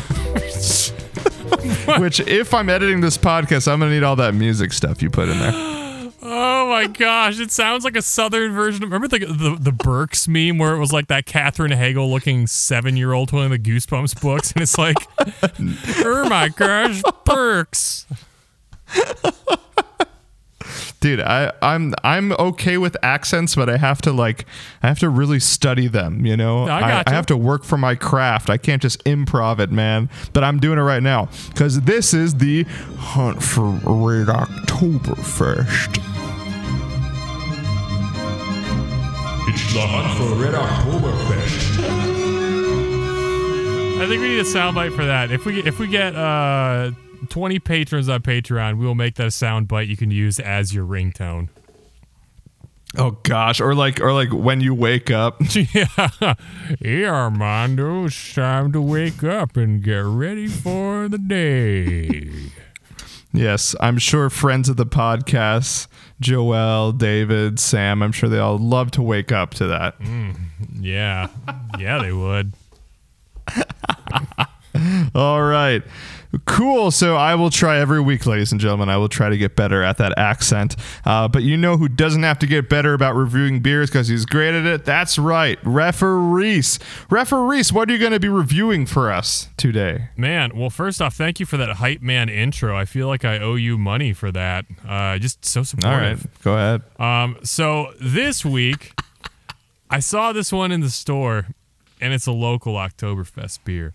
[1.99, 5.28] Which, if I'm editing this podcast, I'm gonna need all that music stuff you put
[5.28, 5.51] in there.
[6.22, 8.85] Oh my gosh, it sounds like a southern version.
[8.85, 12.47] Of, remember the, the the Burks meme where it was like that Katherine Hagel looking
[12.47, 14.95] seven year old holding the Goosebumps books, and it's like,
[16.07, 18.07] oh my gosh, Burks.
[21.03, 24.47] Dude, I, I'm I'm okay with accents, but I have to like
[24.85, 26.25] I have to really study them.
[26.25, 27.11] You know, I I, gotcha.
[27.11, 28.49] I have to work for my craft.
[28.49, 30.09] I can't just improv it, man.
[30.33, 32.63] But I'm doing it right now because this is the
[32.99, 35.99] Hunt for Red Oktoberfest.
[39.49, 41.83] It's the hunt for Red Oktoberfest.
[44.03, 45.33] I think we need a soundbite for that.
[45.33, 46.93] If we if we get uh
[47.33, 50.74] 20 patrons on Patreon, we will make that a sound bite you can use as
[50.74, 51.49] your ringtone.
[52.99, 55.41] Oh gosh, or like or like when you wake up.
[55.55, 56.35] yeah.
[56.78, 62.51] Hey Armando, it's time to wake up and get ready for the day.
[63.33, 65.87] Yes, I'm sure friends of the podcast,
[66.20, 69.99] Joel, David, Sam, I'm sure they all love to wake up to that.
[70.01, 70.37] Mm,
[70.78, 71.28] yeah.
[71.78, 72.53] Yeah, they would.
[75.14, 75.83] All right.
[76.47, 76.91] Cool.
[76.91, 78.89] So I will try every week, ladies and gentlemen.
[78.89, 80.76] I will try to get better at that accent.
[81.05, 84.24] Uh, but you know who doesn't have to get better about reviewing beers because he's
[84.24, 84.85] great at it?
[84.85, 85.59] That's right.
[85.62, 86.78] Referees.
[87.11, 90.09] Referees, what are you going to be reviewing for us today?
[90.16, 92.76] Man, well, first off, thank you for that hype man intro.
[92.76, 94.64] I feel like I owe you money for that.
[94.89, 96.24] Uh, just so supportive.
[96.24, 96.43] right.
[96.43, 96.83] Go ahead.
[96.99, 98.95] Um, so this week,
[99.91, 101.49] I saw this one in the store,
[102.01, 103.93] and it's a local Oktoberfest beer,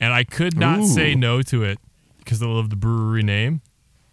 [0.00, 1.78] and I could not say no to it
[2.18, 3.60] because I love the brewery name,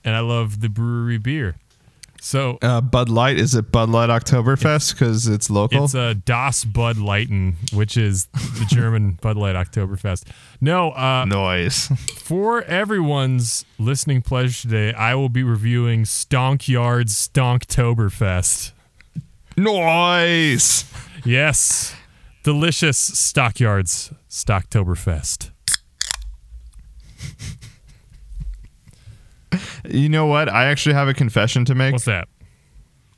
[0.04, 1.56] and I love the brewery beer.
[2.22, 3.38] So Uh, Bud Light.
[3.38, 5.84] Is it Bud Light Oktoberfest because it's local?
[5.84, 10.24] it's a Das Bud Lighten, which is the German Bud Light Oktoberfest.
[10.60, 11.88] No, uh, Noise.
[12.18, 18.72] for everyone's listening pleasure today, I will be reviewing Stonkyard's Stonktoberfest.
[19.56, 20.86] Noise.
[21.24, 21.96] Yes.
[22.44, 25.52] Delicious Stockyards Stocktoberfest.
[29.88, 30.50] You know what?
[30.50, 31.94] I actually have a confession to make.
[31.94, 32.28] What's that?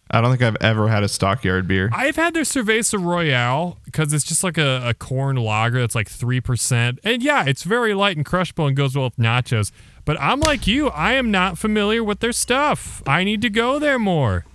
[0.10, 1.90] I don't think I've ever had a stockyard beer.
[1.94, 6.10] I've had their Cerveza Royale because it's just like a, a corn lager that's like
[6.10, 7.00] 3%.
[7.04, 9.72] And yeah, it's very light and crushable and goes well with nachos.
[10.06, 10.88] But I'm like you.
[10.90, 13.04] I am not familiar with their stuff.
[13.06, 14.46] I need to go there more.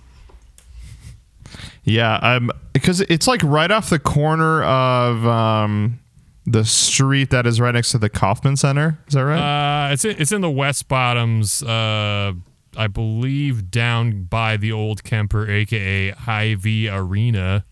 [1.83, 5.99] Yeah, um, because it's like right off the corner of um,
[6.45, 8.97] the street that is right next to the Kauffman Center.
[9.07, 9.87] Is that right?
[9.89, 12.33] Uh, it's in, it's in the West Bottoms, uh,
[12.75, 17.65] I believe, down by the old Kemper, aka Hy-Vee Arena.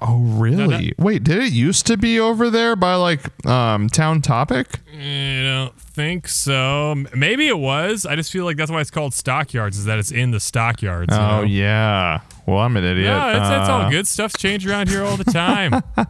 [0.00, 0.92] oh, really?
[0.98, 4.80] Wait, did it used to be over there by like um, Town Topic?
[4.92, 7.04] I don't think so.
[7.14, 8.06] Maybe it was.
[8.06, 11.14] I just feel like that's why it's called Stockyards, is that it's in the Stockyards.
[11.14, 11.42] you Oh know?
[11.42, 12.20] yeah.
[12.46, 13.06] Well, I'm an idiot.
[13.06, 14.08] No, it's, it's all Uh, good.
[14.08, 15.82] Stuff's changed around here all the time.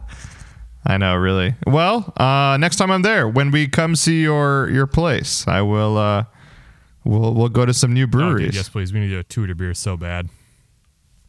[0.85, 1.55] I know, really.
[1.67, 5.97] Well, uh, next time I'm there, when we come see your your place, I will.
[5.97, 6.25] Uh,
[7.03, 8.47] we'll we'll go to some new oh, breweries.
[8.47, 8.91] dude, yes, please.
[8.91, 10.29] We need to do a to beer so bad.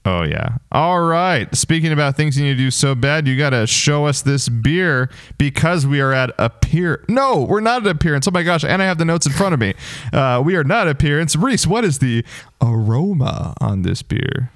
[0.04, 0.56] Oh yeah.
[0.72, 1.54] All right.
[1.54, 4.48] Speaking about things you need to do so bad, you got to show us this
[4.48, 7.04] beer because we are at appear.
[7.08, 8.26] No, we're not at appearance.
[8.26, 8.64] Oh my gosh!
[8.64, 9.74] And I have the notes in front of me.
[10.12, 11.36] Uh, we are not appearance.
[11.36, 12.24] Reese, what is the
[12.60, 14.50] aroma on this beer?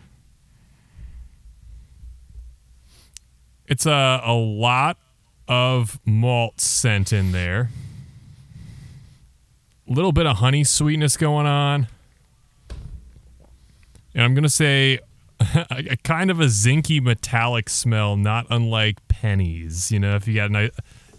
[3.69, 4.97] It's a, a lot
[5.49, 7.71] of malt scent in there.
[9.89, 11.89] A little bit of honey sweetness going on.
[14.15, 15.01] And I'm going to say
[15.41, 19.93] a, a kind of a zinky metallic smell, not unlike pennies.
[19.93, 20.71] You know, if you got a nice.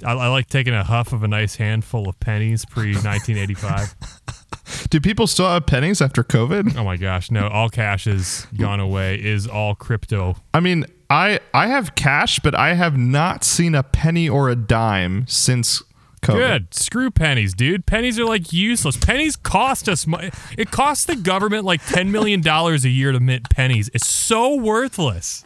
[0.06, 3.95] I, I like taking a huff of a nice handful of pennies pre 1985.
[4.89, 6.76] Do people still have pennies after COVID?
[6.78, 10.36] oh my gosh, no, all cash is gone away, is all crypto.
[10.53, 14.55] I mean, I I have cash, but I have not seen a penny or a
[14.55, 15.82] dime since
[16.22, 16.36] COVID.
[16.36, 16.74] Good.
[16.74, 17.86] Screw pennies, dude.
[17.86, 18.97] Pennies are like useless.
[18.97, 20.32] Pennies cost us money.
[20.57, 23.89] It costs the government like $10 million a year to mint pennies.
[23.93, 25.43] It's so worthless.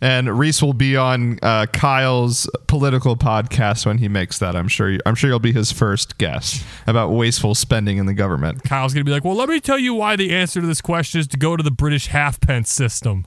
[0.00, 4.54] And Reese will be on uh, Kyle's political podcast when he makes that.
[4.54, 4.98] I'm sure.
[5.06, 8.62] I'm sure you'll be his first guest about wasteful spending in the government.
[8.62, 10.82] Kyle's going to be like, well, let me tell you why the answer to this
[10.82, 13.26] question is to go to the British halfpence system.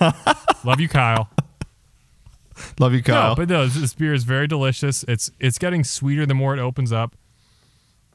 [0.64, 1.30] Love you, Kyle.
[2.78, 3.30] Love you, Kyle.
[3.30, 5.04] No, but no, this, this beer is very delicious.
[5.08, 7.16] It's it's getting sweeter the more it opens up.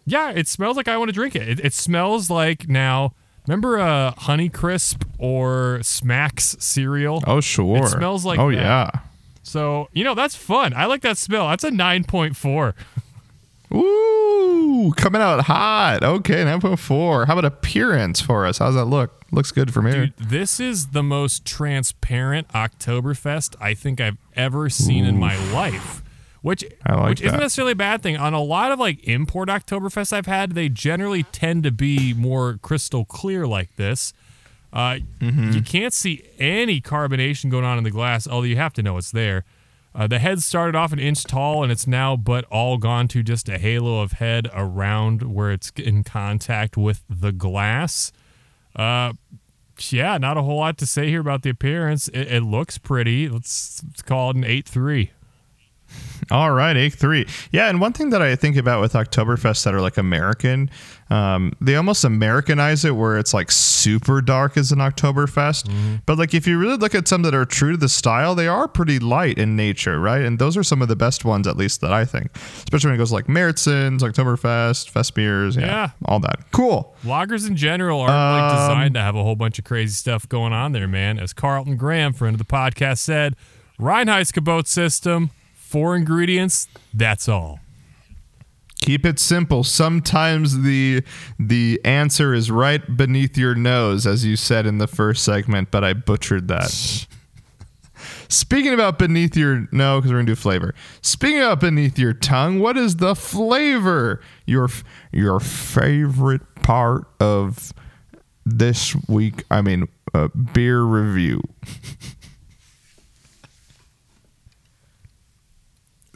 [0.05, 1.47] Yeah, it smells like I want to drink it.
[1.47, 3.13] It, it smells like now
[3.47, 7.23] Remember uh, Honeycrisp or Smacks cereal?
[7.27, 7.85] Oh sure.
[7.85, 8.57] It smells like Oh that.
[8.57, 8.89] yeah.
[9.43, 10.73] So, you know, that's fun.
[10.73, 11.47] I like that smell.
[11.49, 12.73] That's a 9.4.
[13.73, 16.03] Ooh, coming out hot.
[16.03, 17.27] Okay, 9.4.
[17.27, 18.57] How about appearance for us?
[18.59, 19.21] How's that look?
[19.31, 20.07] Looks good from here.
[20.07, 26.01] Dude, this is the most transparent Oktoberfest I think I've ever seen in my life.
[26.45, 28.17] Which, like which isn't necessarily a bad thing.
[28.17, 32.59] On a lot of like import Oktoberfest I've had, they generally tend to be more
[32.61, 34.13] crystal clear like this.
[34.71, 35.53] Uh, Mm-hmm.
[35.53, 38.95] You can't see any carbonation going on in the glass, although you have to know
[38.97, 39.43] it's there.
[39.95, 43.23] Uh, the head started off an inch tall, and it's now but all gone to
[43.23, 48.11] just a halo of head around where it's in contact with the glass.
[48.75, 49.13] Uh,
[49.89, 52.07] yeah, not a whole lot to say here about the appearance.
[52.09, 53.29] It, it looks pretty.
[53.29, 55.11] Let's, let's call it an eight three.
[56.32, 57.28] All right, eight three.
[57.51, 60.71] Yeah, and one thing that I think about with Oktoberfest that are like American,
[61.11, 65.65] um, they almost Americanize it where it's like super dark as an Oktoberfest.
[65.67, 65.95] Mm-hmm.
[66.07, 68.47] But like if you really look at some that are true to the style, they
[68.47, 70.21] are pretty light in nature, right?
[70.23, 72.36] And those are some of the best ones, at least that I think.
[72.36, 75.89] Especially when it goes like Märzens, Oktoberfest, Fest beers, yeah, Yeah.
[76.05, 76.39] all that.
[76.51, 76.95] Cool.
[77.03, 80.28] Lagers in general aren't like Um, designed to have a whole bunch of crazy stuff
[80.28, 81.19] going on there, man.
[81.19, 83.36] As Carlton Graham, friend of the podcast, said,
[83.80, 85.30] Reinheitsgebot system,
[85.76, 87.59] four ingredients, that's all.
[88.80, 89.61] Keep it simple.
[89.65, 91.03] Sometimes the
[91.38, 95.84] the answer is right beneath your nose, as you said in the first segment, but
[95.84, 96.71] I butchered that.
[98.30, 100.73] Speaking about beneath your no, because we're gonna do flavor.
[101.01, 104.21] Speaking about beneath your tongue, what is the flavor?
[104.45, 104.69] Your
[105.11, 107.73] your favorite part of
[108.45, 109.43] this week?
[109.51, 111.41] I mean, uh, beer review.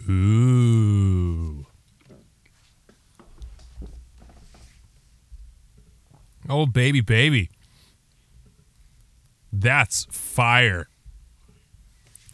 [0.10, 1.66] Ooh.
[6.50, 7.52] Oh, baby, baby.
[9.54, 10.88] That's fire.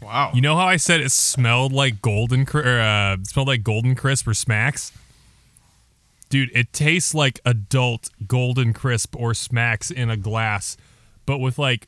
[0.01, 0.31] Wow.
[0.33, 4.27] You know how I said it smelled like golden or uh, smelled like golden crisp
[4.27, 4.91] or smacks?
[6.29, 10.77] Dude, it tastes like adult golden crisp or smacks in a glass,
[11.25, 11.87] but with like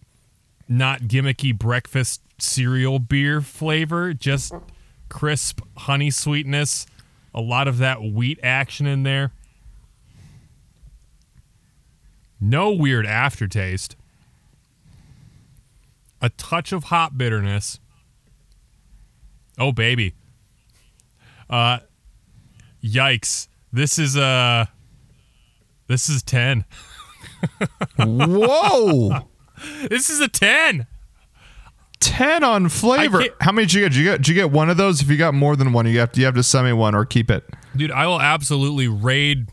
[0.67, 4.53] not gimmicky breakfast cereal beer flavor, just
[5.09, 6.85] crisp honey sweetness,
[7.33, 9.31] a lot of that wheat action in there.
[12.39, 13.95] No weird aftertaste.
[16.21, 17.79] A touch of hop bitterness.
[19.57, 20.13] Oh baby.
[21.49, 21.79] Uh
[22.83, 23.47] yikes.
[23.71, 24.65] This is uh
[25.87, 26.65] this is 10.
[27.97, 29.27] Whoa.
[29.89, 30.85] This is a 10.
[31.99, 33.23] 10 on flavor.
[33.41, 33.89] How many did you get?
[33.89, 35.01] Did you get, did you get one of those?
[35.01, 36.93] If you got more than one, you have to, you have to send me one
[36.95, 37.43] or keep it.
[37.75, 39.49] Dude, I will absolutely raid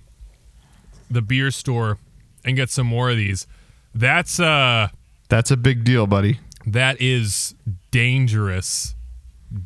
[1.11, 1.99] the beer store
[2.45, 3.47] and get some more of these.
[3.95, 4.89] That's uh
[5.29, 6.41] That's a big deal, buddy.
[6.67, 7.55] that is
[7.91, 8.95] dangerous.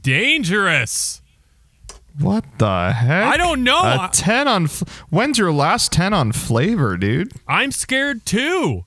[0.03, 1.23] Dangerous.
[2.19, 3.27] What the heck?
[3.27, 3.79] I don't know.
[3.81, 4.67] A 10 on.
[5.09, 7.33] When's your last 10 on flavor, dude?
[7.47, 8.85] I'm scared too.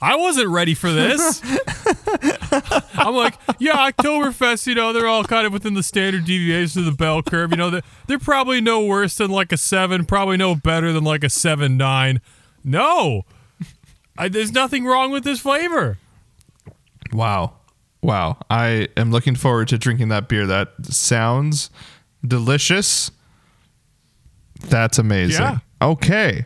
[0.00, 1.40] I wasn't ready for this.
[2.94, 6.86] I'm like, yeah, Oktoberfest, you know, they're all kind of within the standard deviation of
[6.86, 7.50] the bell curve.
[7.50, 11.04] You know, they're, they're probably no worse than like a seven, probably no better than
[11.04, 12.20] like a seven, nine.
[12.62, 13.22] No,
[14.18, 15.98] I, there's nothing wrong with this flavor.
[17.12, 17.54] Wow.
[18.02, 18.38] Wow.
[18.50, 20.46] I am looking forward to drinking that beer.
[20.46, 21.70] That sounds
[22.26, 23.10] delicious.
[24.68, 25.42] That's amazing.
[25.42, 25.58] Yeah.
[25.80, 26.44] Okay.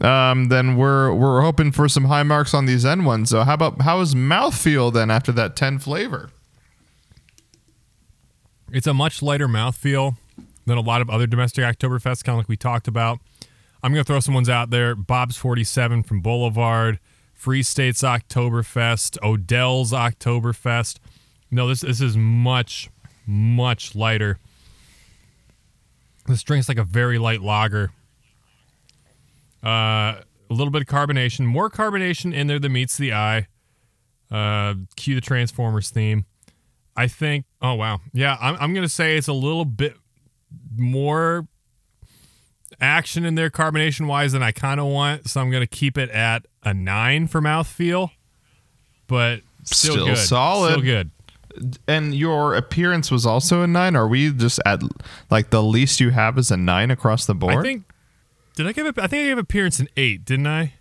[0.00, 3.30] Um, then we're we're hoping for some high marks on these end ones.
[3.30, 6.30] So how about how is mouthfeel then after that 10 flavor?
[8.70, 10.16] It's a much lighter mouthfeel
[10.66, 13.18] than a lot of other domestic Oktoberfests, kind of like we talked about.
[13.82, 14.94] I'm to throw some ones out there.
[14.94, 16.98] Bob's 47 from Boulevard,
[17.32, 20.98] Free State's Oktoberfest, Odell's Oktoberfest.
[21.50, 22.90] No, this this is much,
[23.26, 24.38] much lighter.
[26.26, 27.90] This drink's like a very light lager.
[29.64, 33.46] Uh, a little bit of carbonation, more carbonation in there than meets the eye.
[34.30, 36.24] Uh, cue the Transformers theme.
[36.96, 37.44] I think.
[37.62, 38.36] Oh wow, yeah.
[38.40, 39.94] I'm I'm gonna say it's a little bit
[40.76, 41.46] more
[42.80, 45.28] action in there, carbonation wise, than I kind of want.
[45.28, 48.10] So I'm gonna keep it at a nine for mouthfeel,
[49.06, 50.18] but still, Still good.
[50.18, 50.70] solid.
[50.72, 51.10] Still good.
[51.88, 53.96] And your appearance was also a 9.
[53.96, 54.80] Are we just at
[55.30, 57.54] like the least you have is a 9 across the board?
[57.56, 57.84] I think.
[58.58, 58.98] Did I give it?
[58.98, 60.72] I think I gave appearance an eight, didn't I?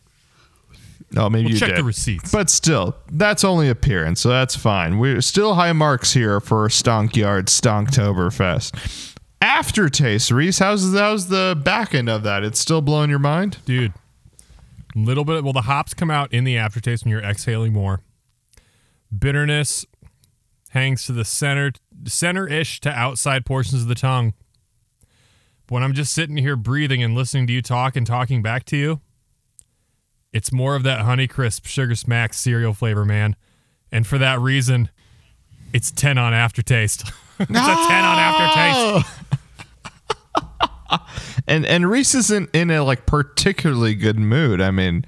[1.12, 1.78] No, maybe We'll you check did.
[1.78, 2.32] the receipts.
[2.32, 4.98] But still, that's only appearance, so that's fine.
[4.98, 9.16] We're still high marks here for Stonkyard Stonktoberfest.
[9.40, 12.44] Aftertaste, Reese, how's how's the back end of that?
[12.44, 13.60] It's still blowing your mind?
[13.66, 13.94] Dude,
[14.96, 15.44] Little bit.
[15.44, 18.02] Well, the hops come out in the aftertaste when you're exhaling more.
[19.16, 19.86] Bitterness
[20.70, 21.74] hangs to the center,
[22.08, 24.34] center-ish to outside portions of the tongue.
[25.70, 28.78] When I'm just sitting here breathing and listening to you talk and talking back to
[28.78, 29.02] you,
[30.32, 33.36] it's more of that Honeycrisp Sugar Smack cereal flavor, man.
[33.92, 34.90] And for that reason,
[35.74, 37.02] it's 10 on aftertaste.
[37.40, 39.12] it's a 10 on aftertaste.
[41.48, 44.62] and and Reese isn't in a like particularly good mood.
[44.62, 45.06] I mean,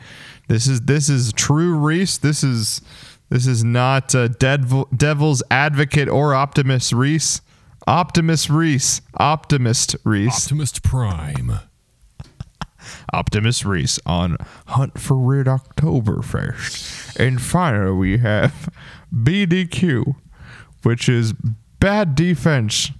[0.47, 2.17] this is this is true Reese.
[2.17, 2.81] This is
[3.29, 7.41] this is not uh, devil, devil's advocate or optimist Reese.
[7.89, 9.01] Optimist Reese.
[9.17, 10.45] Optimist Reese.
[10.45, 11.59] Optimist Prime.
[13.11, 14.37] Optimus Reese on
[14.67, 17.19] Hunt for Red October first.
[17.19, 18.69] And finally, we have
[19.13, 20.15] BDQ,
[20.83, 21.33] which is
[21.79, 22.91] bad defense.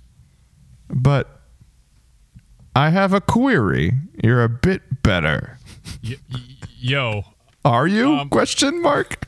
[0.90, 1.40] But
[2.76, 3.94] I have a query.
[4.24, 5.58] You're a bit better.
[6.04, 6.40] Y- y-
[6.80, 7.24] yo,
[7.64, 8.12] Are you?
[8.14, 9.26] Um, Question mark.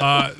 [0.00, 0.32] uh,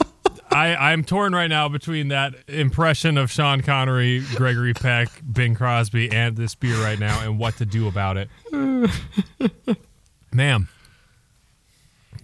[0.53, 6.11] I, I'm torn right now between that impression of Sean Connery, Gregory Peck, Bing Crosby,
[6.11, 8.28] and this beer right now, and what to do about it.
[10.32, 10.68] Ma'am,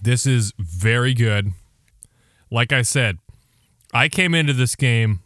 [0.03, 1.53] this is very good.
[2.51, 3.19] Like I said,
[3.93, 5.21] I came into this game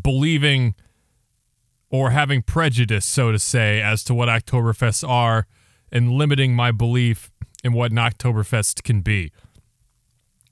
[0.00, 0.74] believing
[1.90, 5.46] or having prejudice, so to say, as to what Oktoberfests are
[5.90, 7.30] and limiting my belief
[7.62, 9.30] in what an Oktoberfest can be.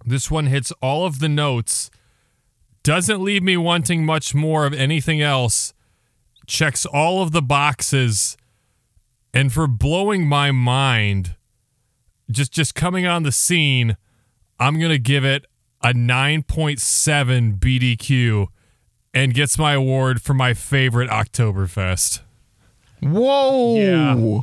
[0.05, 1.91] This one hits all of the notes,
[2.83, 5.75] doesn't leave me wanting much more of anything else,
[6.47, 8.37] checks all of the boxes,
[9.33, 11.37] and for blowing my mind,
[12.31, 13.97] just just coming on the scene,
[14.59, 15.47] I'm gonna give it
[15.83, 18.47] a 9.7 BDQ
[19.15, 22.21] and gets my award for my favorite Oktoberfest.
[23.03, 23.77] Whoa.
[23.77, 24.41] Yeah.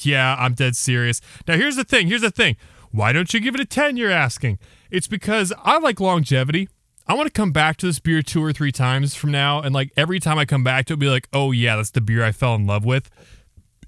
[0.00, 1.20] Yeah, I'm dead serious.
[1.46, 2.08] Now, here's the thing.
[2.08, 2.56] Here's the thing.
[2.92, 3.96] Why don't you give it a 10?
[3.96, 4.58] You're asking.
[4.90, 6.68] It's because I like longevity.
[7.06, 9.60] I want to come back to this beer two or three times from now.
[9.60, 12.00] And like every time I come back to it, be like, oh, yeah, that's the
[12.00, 13.10] beer I fell in love with.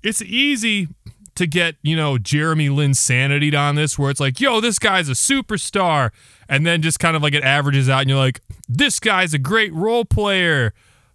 [0.03, 0.89] It's easy
[1.35, 5.13] to get, you know, Jeremy Linsanity on this, where it's like, yo, this guy's a
[5.13, 6.11] superstar.
[6.49, 9.39] And then just kind of like it averages out, and you're like, this guy's a
[9.39, 10.75] great role player,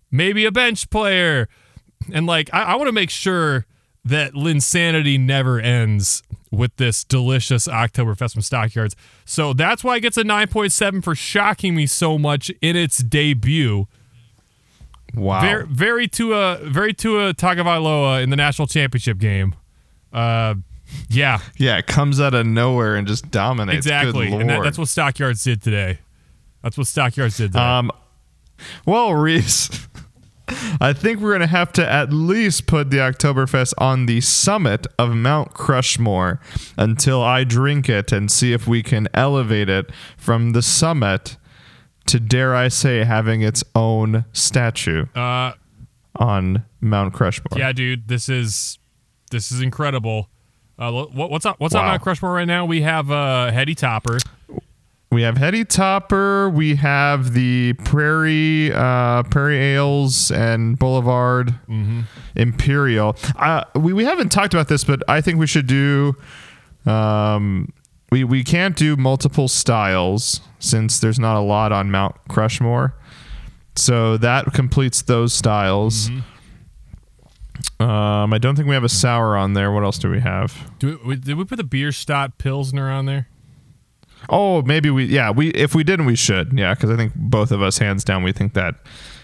[0.09, 1.47] maybe a bench player.
[2.11, 3.65] And like, I, I want to make sure
[4.03, 6.23] that Linsanity never ends
[6.57, 8.95] with this delicious Oktoberfest from Stockyards.
[9.25, 13.87] So that's why it gets a 9.7 for shocking me so much in its debut.
[15.13, 15.41] Wow.
[15.41, 19.55] Very, very Tua very Tua Tagovailoa in the national championship game.
[20.11, 20.55] Uh,
[21.09, 23.85] yeah, yeah, it comes out of nowhere and just dominates.
[23.85, 25.99] exactly, and that, that's what Stockyards did today.
[26.63, 27.59] That's what Stockyards did today.
[27.59, 27.91] Um,
[28.85, 29.87] well, Reese,
[30.79, 35.13] I think we're gonna have to at least put the Oktoberfest on the summit of
[35.15, 36.39] Mount Crushmore
[36.77, 41.37] until I drink it and see if we can elevate it from the summit
[42.07, 45.53] to dare I say having its own statue uh,
[46.15, 47.57] on Mount Crushmore.
[47.57, 48.79] yeah, dude, this is
[49.31, 50.29] this is incredible.
[50.79, 51.59] Uh, what, what's up?
[51.59, 51.91] What's on Wow.
[51.91, 52.65] Mount Crushmore right now?
[52.65, 54.19] We have uh, Heady Topper.
[55.09, 56.49] We have Heady Topper.
[56.49, 61.55] We have the Prairie uh, Prairie Ales and Boulevard
[62.35, 63.15] Imperial.
[63.37, 66.15] Uh, we we haven't talked about this, but I think we should do.
[66.85, 67.71] Um,
[68.11, 72.93] we we can't do multiple styles since there's not a lot on Mount Crushmore.
[73.77, 76.09] So that completes those styles.
[77.79, 79.71] Um, I don't think we have a sour on there.
[79.71, 80.69] What else do we have?
[80.79, 83.27] Do we, did we put the Bierstadt Pilsner on there?
[84.29, 85.05] Oh, maybe we.
[85.05, 85.49] Yeah, we.
[85.49, 86.57] If we didn't, we should.
[86.57, 88.75] Yeah, because I think both of us, hands down, we think that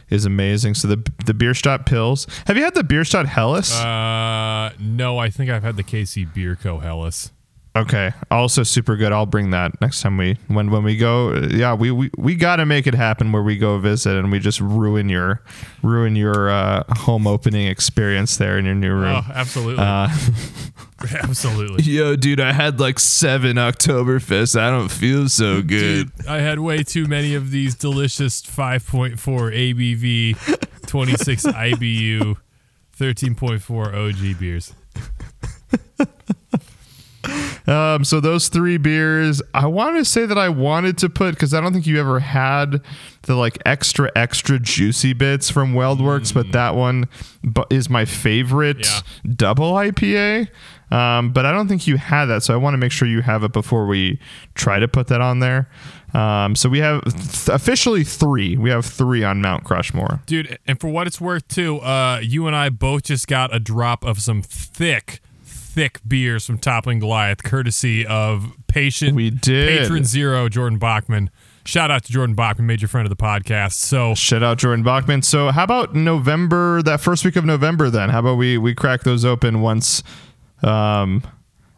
[0.10, 0.76] is amazing.
[0.76, 2.28] So the the Bierstadt pills.
[2.48, 3.74] Have you had the Bierstadt Helles?
[3.74, 6.80] Uh, no, I think I've had the KC Beer Co.
[6.80, 7.32] Helles.
[7.76, 9.12] Okay, also super good.
[9.12, 11.34] I'll bring that next time we when when we go.
[11.36, 14.40] Yeah, we we, we got to make it happen where we go visit and we
[14.40, 15.42] just ruin your
[15.82, 19.24] ruin your uh, home opening experience there in your new room.
[19.28, 20.10] Oh, absolutely, Uh,
[21.24, 21.84] absolutely.
[21.92, 24.60] Yo, dude, I had like seven Oktoberfest.
[24.60, 26.12] I don't feel so good.
[26.16, 32.36] Dude, I had way too many of these delicious 5.4 ABV, 26 IBU,
[32.98, 34.74] 13.4 OG beers.
[37.66, 41.54] Um, so those three beers, I want to say that I wanted to put because
[41.54, 42.82] I don't think you ever had
[43.24, 47.08] the like extra extra juicy bits from WeldWerks, but that one
[47.70, 49.00] is my favorite Yeah.
[49.36, 50.50] double IPA.
[50.92, 53.22] Um, but I don't think you had that, so I want to make sure you
[53.22, 54.20] have it before we
[54.54, 55.68] try to put that on there.
[56.14, 58.58] Um, so we have th- officially three.
[58.58, 60.24] We have three on Mount Crushmore.
[60.28, 63.60] Dude, and for what it's worth, too, uh, you and I both just got a
[63.60, 65.20] drop of some thick,
[65.74, 69.80] thick beers from Toppling Goliath, courtesy of patient We did.
[69.80, 71.30] patron zero Jordan Bachman.
[71.66, 73.74] Shout out to Jordan Bachman, major friend of the podcast.
[73.74, 75.22] So Shout out Jordan Bachman.
[75.24, 76.82] So how about November?
[76.84, 78.10] That first week of November, then.
[78.10, 80.04] How about we we crack those open once
[80.62, 81.24] um,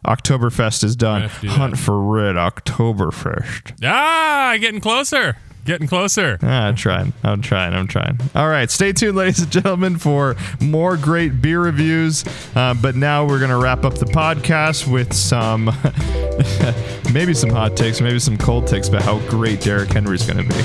[0.04, 1.30] Oktoberfest is done.
[1.40, 1.48] do.
[1.48, 3.82] Hunt for Red Oktoberfest.
[3.84, 5.36] ah, getting closer,
[5.66, 6.38] getting closer.
[6.42, 7.12] Ah, I'm trying.
[7.22, 7.74] I'm trying.
[7.74, 8.18] I'm trying.
[8.34, 8.70] All right.
[8.70, 12.24] Stay tuned, ladies and gentlemen, for more great beer reviews.
[12.54, 15.66] Uh, but now we're going to wrap up the podcast with some,
[17.12, 20.54] maybe some hot takes, maybe some cold takes about how great Derrick Henry's going to
[20.54, 20.62] be.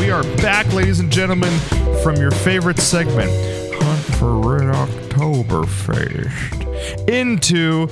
[0.00, 1.56] We are back, ladies and gentlemen,
[2.02, 3.30] from your favorite segment,
[3.74, 6.67] Hunt for Red Oktoberfest,
[7.08, 7.88] into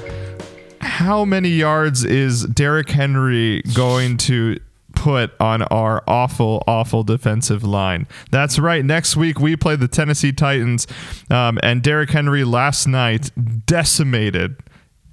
[0.81, 4.59] how many yards is Derrick Henry going to
[4.95, 8.07] put on our awful, awful defensive line?
[8.31, 8.85] That's right.
[8.85, 10.87] Next week, we play the Tennessee Titans,
[11.31, 13.31] um, and Derrick Henry last night
[13.67, 14.57] decimated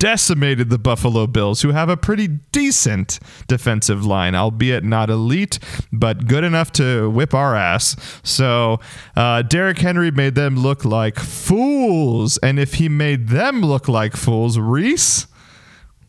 [0.04, 5.60] decimated the Buffalo Bills, who have a pretty decent defensive line, albeit not elite,
[5.94, 7.96] but good enough to whip our ass.
[8.22, 8.82] So
[9.16, 12.38] uh, Derrick Henry made them look like fools.
[12.40, 15.26] And if he made them look like fools, Reese,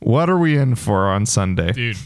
[0.00, 1.70] what are we in for on Sunday?
[1.70, 1.96] Dude,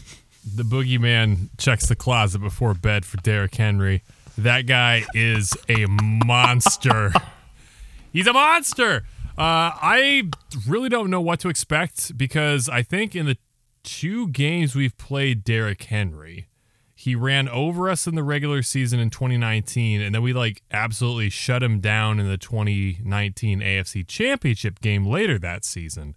[0.45, 4.03] the boogeyman checks the closet before bed for Derrick Henry.
[4.37, 7.13] That guy is a monster.
[8.13, 9.05] He's a monster.
[9.39, 10.29] Uh, I
[10.67, 13.37] really don't know what to expect because I think in the
[13.83, 16.49] two games we've played Derrick Henry,
[16.93, 21.29] he ran over us in the regular season in 2019, and then we like absolutely
[21.29, 26.15] shut him down in the 2019 AFC Championship game later that season.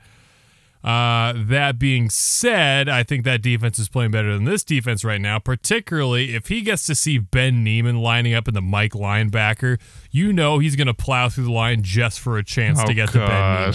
[0.85, 5.21] Uh, that being said, I think that defense is playing better than this defense right
[5.21, 9.79] now, particularly if he gets to see Ben Niemann lining up in the Mike linebacker.
[10.11, 12.95] You know he's going to plow through the line just for a chance Oh, to
[12.95, 13.29] get to Ben.
[13.71, 13.75] Niemann.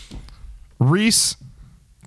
[0.79, 1.35] Reese,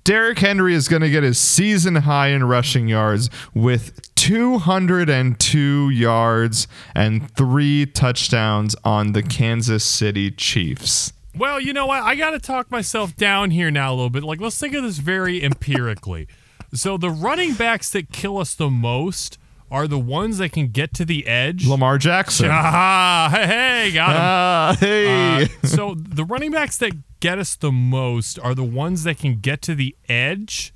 [0.03, 6.67] Derrick Henry is going to get his season high in rushing yards with 202 yards
[6.95, 11.13] and three touchdowns on the Kansas City Chiefs.
[11.35, 12.03] Well, you know what?
[12.03, 14.23] I got to talk myself down here now a little bit.
[14.23, 16.27] Like, let's think of this very empirically.
[16.71, 19.39] So, the running backs that kill us the most
[19.71, 21.65] are the ones that can get to the edge.
[21.67, 22.47] Lamar Jackson.
[22.51, 24.21] Ah, hey, hey, got him.
[24.21, 25.43] Ah, hey.
[25.43, 29.39] Uh, so the running backs that get us the most are the ones that can
[29.39, 30.73] get to the edge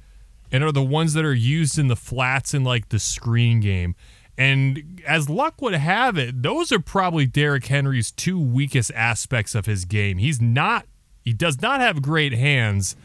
[0.52, 3.96] and are the ones that are used in the flats in like the screen game.
[4.38, 9.66] And as luck would have it, those are probably Derrick Henry's two weakest aspects of
[9.66, 10.18] his game.
[10.18, 10.86] He's not
[11.24, 12.96] he does not have great hands.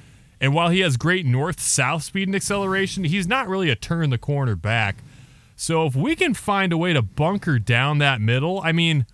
[0.40, 4.10] And while he has great north south speed and acceleration, he's not really a turn
[4.10, 4.98] the corner back.
[5.56, 9.06] So if we can find a way to bunker down that middle, I mean,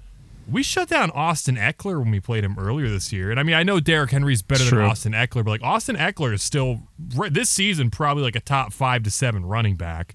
[0.51, 3.30] we shut down Austin Ekeler when we played him earlier this year.
[3.30, 4.86] And I mean, I know Derrick Henry's better It's than true.
[4.86, 9.02] Austin Ekeler, but like Austin Ekeler is still this season probably like a top five
[9.05, 10.14] to seven running back.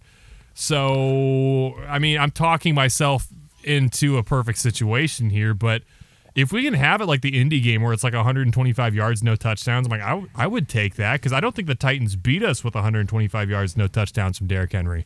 [0.62, 3.30] So I mean, I'm talking myself
[3.64, 5.84] into a perfect situation here, but
[6.36, 9.38] if we can have it like the indie game where it's like 125 yards, no
[9.38, 12.18] touchdowns, I'm like, I, w- I would take that because I don't think the Titans
[12.18, 15.06] beat us with 125 yards, no touchdowns from Derrick Henry.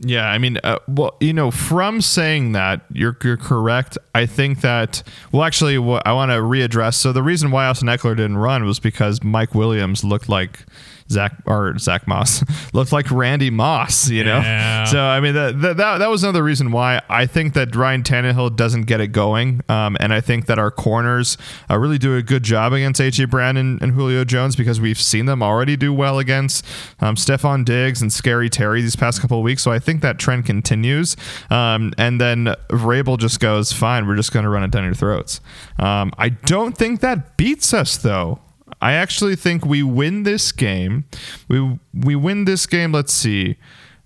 [0.00, 3.96] Yeah, I mean, uh, well, you know, from saying that, you're, you're correct.
[4.14, 5.02] I think that,
[5.32, 6.94] well, actually, what I want to readdress.
[6.94, 10.66] So the reason why Austin Ekeler didn't run was because Mike Williams looked like
[11.10, 14.38] Zach or Zach Moss looked like Randy Moss, you know.
[14.38, 14.84] Yeah.
[14.84, 18.56] So I mean that, that that was another reason why I think that Ryan Tannehill
[18.56, 21.36] doesn't get it going, um, and I think that our corners
[21.70, 25.00] uh, really do a good job against AJ Brown and, and Julio Jones because we've
[25.00, 26.64] seen them already do well against
[27.00, 29.62] um, Stefon Diggs and Scary Terry these past couple of weeks.
[29.62, 31.16] So I think that trend continues,
[31.50, 34.94] um, and then Vrabel just goes, "Fine, we're just going to run it down your
[34.94, 35.40] throats."
[35.78, 38.40] Um, I don't think that beats us though.
[38.84, 41.04] I actually think we win this game.
[41.48, 42.92] We we win this game.
[42.92, 43.56] Let's see.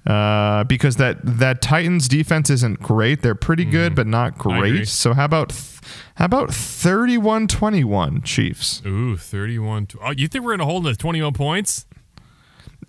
[0.07, 3.21] Uh, because that that Titans defense isn't great.
[3.21, 4.89] They're pretty good, but not great.
[4.89, 5.81] So how about th-
[6.15, 8.83] how about 31-21 Chiefs?
[8.87, 9.87] Ooh, 31.
[9.87, 11.87] tw- Oh, you think we're going to hold the 21 points?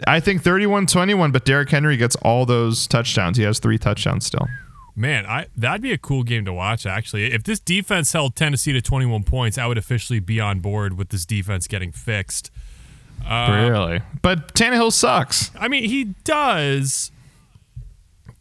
[0.07, 3.37] I think 31-21, but Derrick Henry gets all those touchdowns.
[3.37, 4.47] He has three touchdowns still.
[4.99, 6.85] Man, I that'd be a cool game to watch.
[6.85, 10.97] Actually, if this defense held Tennessee to 21 points, I would officially be on board
[10.97, 12.51] with this defense getting fixed.
[13.25, 14.01] Uh, really?
[14.21, 15.51] But Tannehill sucks.
[15.57, 17.11] I mean, he does,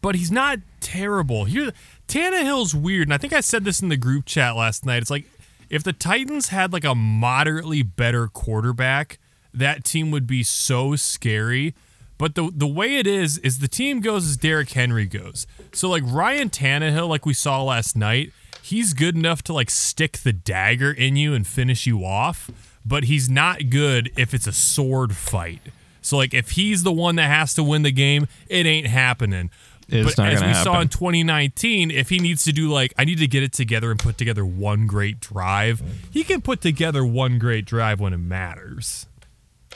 [0.01, 1.45] but he's not terrible.
[1.45, 1.71] Here,
[2.09, 5.01] Tannehill's weird, and I think I said this in the group chat last night.
[5.01, 5.27] It's like
[5.71, 9.21] if the Titans had like a moderately better quarterback,
[9.55, 11.77] that team would be so scary.
[12.19, 15.47] But the the way it is is the team goes as Derrick Henry goes.
[15.73, 20.19] So like Ryan Tannehill, like we saw last night, he's good enough to like stick
[20.19, 22.51] the dagger in you and finish you off,
[22.85, 25.63] but he's not good if it's a sword fight.
[26.03, 29.51] So like if he's the one that has to win the game, it ain't happening.
[29.89, 33.05] It's but as we gonna saw in 2019, if he needs to do like I
[33.05, 37.07] need to get it together and put together one great drive, he can put together
[37.07, 39.07] one great drive when it matters.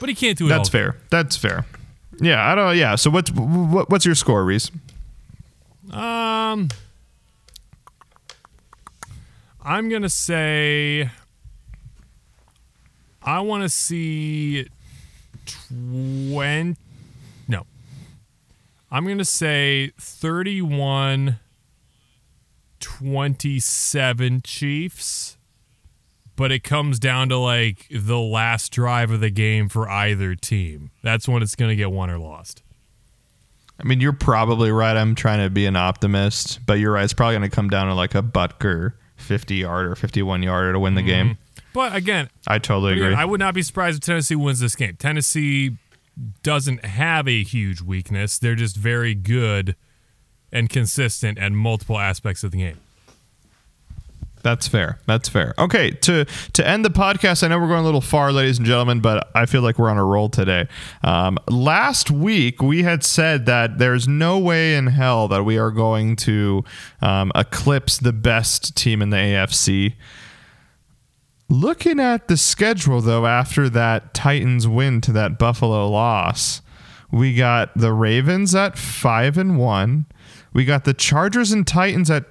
[0.00, 0.48] But he can't do it.
[0.48, 0.96] That's fair.
[1.10, 1.64] That's fair.
[2.22, 2.76] Yeah, I don't.
[2.76, 2.94] Yeah.
[2.94, 4.70] So what's what, what's your score, Reese?
[5.90, 6.68] Um,
[9.60, 11.10] I'm gonna say
[13.22, 14.68] I want to see
[15.44, 16.76] twenty.
[17.48, 17.66] No,
[18.90, 21.40] I'm gonna say 31
[22.78, 25.38] 27 Chiefs.
[26.42, 30.90] But it comes down to like the last drive of the game for either team.
[31.00, 32.64] That's when it's gonna get won or lost.
[33.78, 34.96] I mean, you're probably right.
[34.96, 37.04] I'm trying to be an optimist, but you're right.
[37.04, 40.72] It's probably going to come down to like a Butker 50 yard or 51 yarder
[40.72, 41.26] to win the game.
[41.26, 41.60] Mm-hmm.
[41.74, 43.14] But again, I totally agree.
[43.14, 44.96] I would not be surprised if Tennessee wins this game.
[44.96, 45.76] Tennessee
[46.42, 48.40] doesn't have a huge weakness.
[48.40, 49.76] They're just very good
[50.50, 52.80] and consistent at multiple aspects of the game.
[54.42, 54.98] That's fair.
[55.06, 55.54] That's fair.
[55.56, 58.66] Okay, to to end the podcast, I know we're going a little far, ladies and
[58.66, 60.66] gentlemen, but I feel like we're on a roll today.
[61.04, 65.70] Um, last week, we had said that there's no way in hell that we are
[65.70, 66.64] going to
[67.00, 69.94] um, eclipse the best team in the AFC.
[71.48, 76.62] Looking at the schedule, though, after that Titans win to that Buffalo loss,
[77.12, 80.06] we got the Ravens at five and one.
[80.54, 82.24] We got the Chargers and Titans at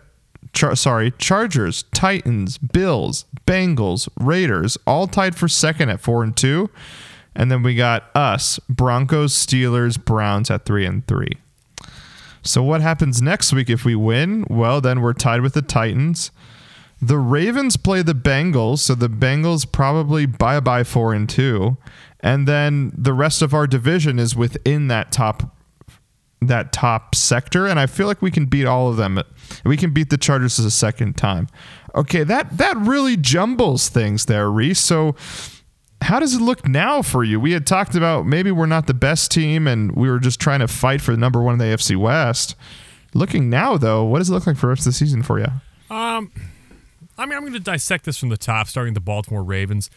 [0.53, 6.69] Char- sorry, Chargers, Titans, Bills, Bengals, Raiders, all tied for second at four and two,
[7.35, 11.37] and then we got us, Broncos, Steelers, Browns at three and three.
[12.43, 14.45] So what happens next week if we win?
[14.49, 16.31] Well, then we're tied with the Titans.
[17.01, 21.77] The Ravens play the Bengals, so the Bengals probably bye bye four and two,
[22.19, 25.55] and then the rest of our division is within that top
[26.41, 29.21] that top sector, and I feel like we can beat all of them.
[29.63, 31.47] We can beat the Chargers a second time.
[31.95, 34.79] Okay, that that really jumbles things there, Reese.
[34.79, 35.15] So
[36.01, 37.39] how does it look now for you?
[37.39, 40.59] We had talked about maybe we're not the best team and we were just trying
[40.59, 42.55] to fight for the number one in the AFC West.
[43.13, 45.47] Looking now though, what does it look like for of the season for you?
[45.89, 46.31] Um,
[47.17, 49.89] I mean, I'm going to dissect this from the top, starting the Baltimore Ravens.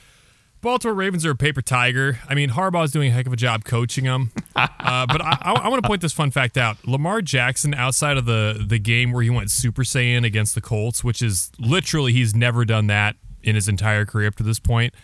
[0.65, 2.19] Baltimore Ravens are a paper tiger.
[2.27, 4.33] I mean, Harbaugh's doing a heck of a job coaching them.
[4.57, 6.79] uh, but I, I, I want to point this fun fact out.
[6.89, 11.05] Lamar Jackson, outside of the the game where he went Super Saiyan against the Colts,
[11.05, 14.95] which is literally he's never done that in his entire career up to this point.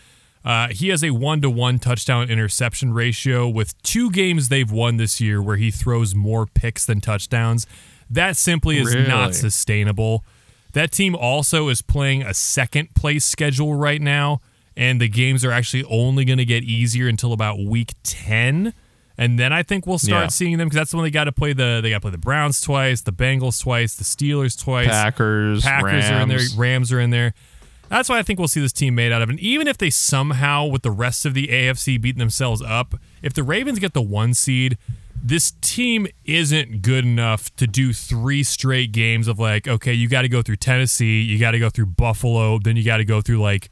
[0.43, 4.97] Uh, he has a one to one touchdown interception ratio with two games they've won
[4.97, 7.67] this year where he throws more picks than touchdowns.
[8.09, 9.07] That simply is Really?
[9.07, 10.25] not sustainable.
[10.73, 14.41] That team also is playing a second place schedule right now,
[14.81, 18.73] and the games are actually only going to get easier until about week 10.
[19.19, 20.29] And then I think we'll start Yeah.
[20.29, 22.17] seeing them because that's when they got to play the they got to play the
[22.19, 24.89] Browns twice, the Bengals twice, the Steelers twice.
[24.89, 26.55] Packers, Packers are in there, Rams.
[26.57, 27.35] Rams are in there.
[27.91, 29.29] That's why I think we'll see this team made out of.
[29.29, 33.35] And even if they somehow, with the rest of the AFC, beating themselves up, if
[33.35, 34.79] the Ravens get the one seed,
[35.23, 40.23] this team isn't good enough to do three straight games of like, okay, you got
[40.23, 43.21] to go through Tennessee, you got to go through Buffalo, then you got to go
[43.21, 43.69] through like,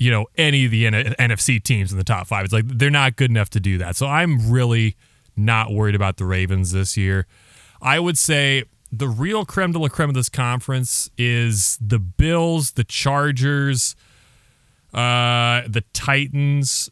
[0.00, 2.44] you know any of the N- NFC teams in the top five.
[2.44, 3.96] It's like they're not good enough to do that.
[3.96, 4.96] So I'm really
[5.36, 7.26] not worried about the Ravens this year.
[7.82, 12.72] I would say the real creme de la creme of this conference is the Bills,
[12.72, 13.94] the Chargers,
[14.92, 16.90] uh, the Titans,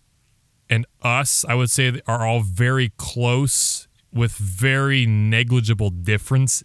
[0.68, 1.46] and us.
[1.48, 6.62] I would say are all very close with very negligible difference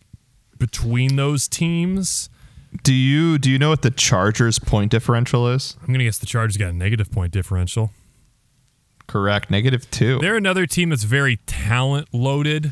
[0.57, 2.29] between those teams.
[2.81, 5.77] Do you do you know what the Chargers point differential is?
[5.81, 7.91] I'm gonna guess the Chargers got a negative point differential.
[9.05, 10.17] Correct, negative two.
[10.19, 12.71] They're another team that's very talent loaded,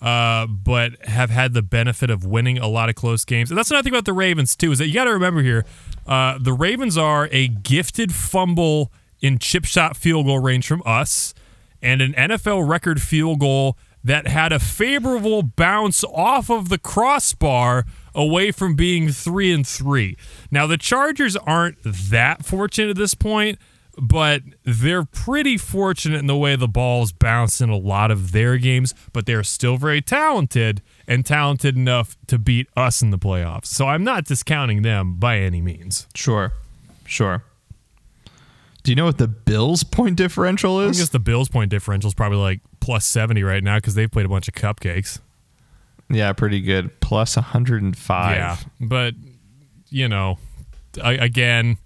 [0.00, 3.50] uh, but have had the benefit of winning a lot of close games.
[3.50, 5.64] And that's another thing about the Ravens too is that you got to remember here,
[6.06, 11.34] uh, the Ravens are a gifted fumble in chip shot field goal range from us,
[11.82, 17.84] and an NFL record field goal that had a favorable bounce off of the crossbar
[18.14, 20.16] away from being three and three.
[20.50, 23.58] Now the Chargers aren't that fortunate at this point,
[23.98, 28.56] but they're pretty fortunate in the way the balls bounce in a lot of their
[28.56, 33.66] games, but they're still very talented and talented enough to beat us in the playoffs.
[33.66, 36.06] So I'm not discounting them by any means.
[36.14, 36.52] Sure,
[37.04, 37.44] sure.
[38.82, 40.96] Do you know what the Bills' point differential is?
[40.98, 44.10] I guess the Bills' point differential is probably like plus 70 right now because they've
[44.10, 45.20] played a bunch of cupcakes.
[46.10, 47.00] Yeah, pretty good.
[47.00, 48.36] Plus 105.
[48.36, 49.14] Yeah, but
[49.88, 50.38] you know,
[51.02, 51.78] I, again,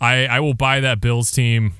[0.00, 1.74] I I will buy that Bills team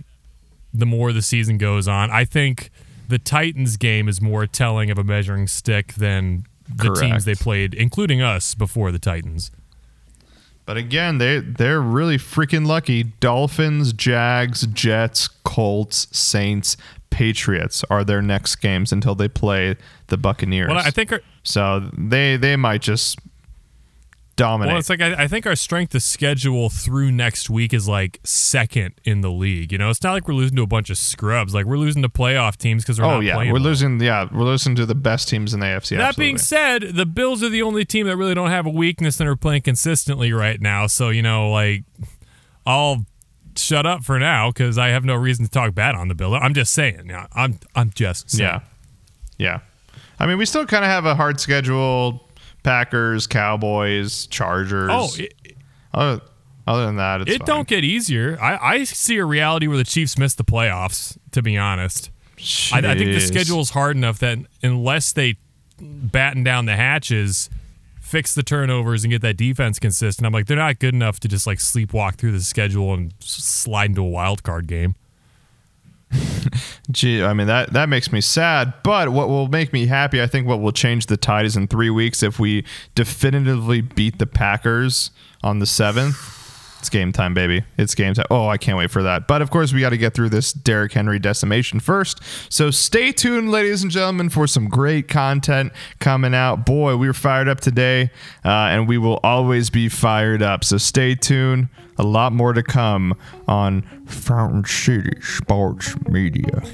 [0.73, 2.11] the more the season goes on.
[2.11, 2.71] I think
[3.09, 6.45] the Titans game is more telling of a measuring stick than
[6.75, 9.51] the teams they played, including us before the Titans.
[10.65, 13.03] But again, they they're really freaking lucky.
[13.03, 16.77] Dolphins, Jags, Jets, Colts, Saints,
[17.11, 19.77] Patriots are their next games until they play
[20.13, 20.69] the Buccaneers.
[20.69, 21.91] Well, I think our, so.
[21.97, 23.19] They they might just
[24.37, 24.73] dominate.
[24.73, 28.21] well, it's like I, I think our strength of schedule through next week is like
[28.23, 29.73] second in the league.
[29.73, 31.55] You know, it's not like we're losing to a bunch of scrubs.
[31.55, 33.99] Like we're losing to playoff teams because we're oh not yeah, playing we're losing.
[34.01, 35.97] Yeah, we're losing to the best teams in the AFC.
[35.97, 39.19] That being said, the Bills are the only team that really don't have a weakness
[39.19, 40.87] and are playing consistently right now.
[40.89, 41.85] So, you know, like,
[42.67, 43.07] I'll
[43.57, 46.37] shut up for now because I have no reason to talk bad on the Bills.
[46.39, 47.07] I'm just saying.
[47.09, 48.43] Yeah, I'm, I'm just saying.
[48.43, 48.61] Yeah.
[49.39, 49.61] Yeah.
[50.19, 52.29] I mean, we still kind of have a hard schedule.
[52.63, 54.91] Packers, Cowboys, Chargers.
[54.93, 55.35] Oh, it,
[55.93, 56.23] other,
[56.67, 57.47] other than that, it's it fine.
[57.47, 58.39] don't get easier.
[58.41, 62.11] I, I see a reality where the Chiefs miss the playoffs, to be honest.
[62.73, 65.37] I, I think the schedule is hard enough that unless they
[65.81, 67.51] batten down the hatches,
[68.01, 71.29] fix the turnovers, and get that defense consistent, I'm like, they're not good enough to
[71.29, 74.95] just like sleepwalk through the schedule and slide into a wild card game.
[76.91, 78.75] Gee, I mean that that makes me sad.
[78.83, 81.69] But what will make me happy, I think, what will change the tide is in
[81.69, 82.65] three weeks if we
[82.95, 85.11] definitively beat the Packers
[85.43, 86.42] on the seventh.
[86.83, 87.63] It's game time, baby.
[87.79, 88.27] It's game time.
[88.29, 89.29] Oh, I can't wait for that.
[89.29, 92.19] But of course, we got to get through this Derrick Henry decimation first.
[92.49, 96.67] So stay tuned, ladies and gentlemen, for some great content coming out.
[96.67, 98.11] Boy, we were fired up today,
[98.45, 100.65] uh, and we will always be fired up.
[100.65, 101.69] So stay tuned.
[101.99, 103.15] A lot more to come
[103.47, 106.65] on Fountain City Sports Media.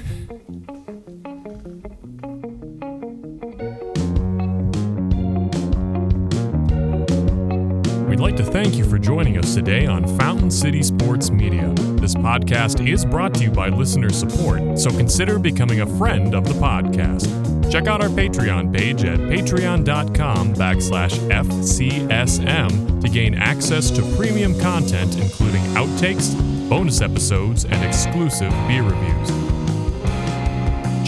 [8.19, 11.69] We'd like to thank you for joining us today on Fountain City Sports Media.
[12.01, 16.43] This podcast is brought to you by listener support, so consider becoming a friend of
[16.43, 17.71] the podcast.
[17.71, 25.15] Check out our Patreon page at patreon.com backslash FCSM to gain access to premium content,
[25.15, 26.35] including outtakes,
[26.67, 29.58] bonus episodes, and exclusive beer reviews.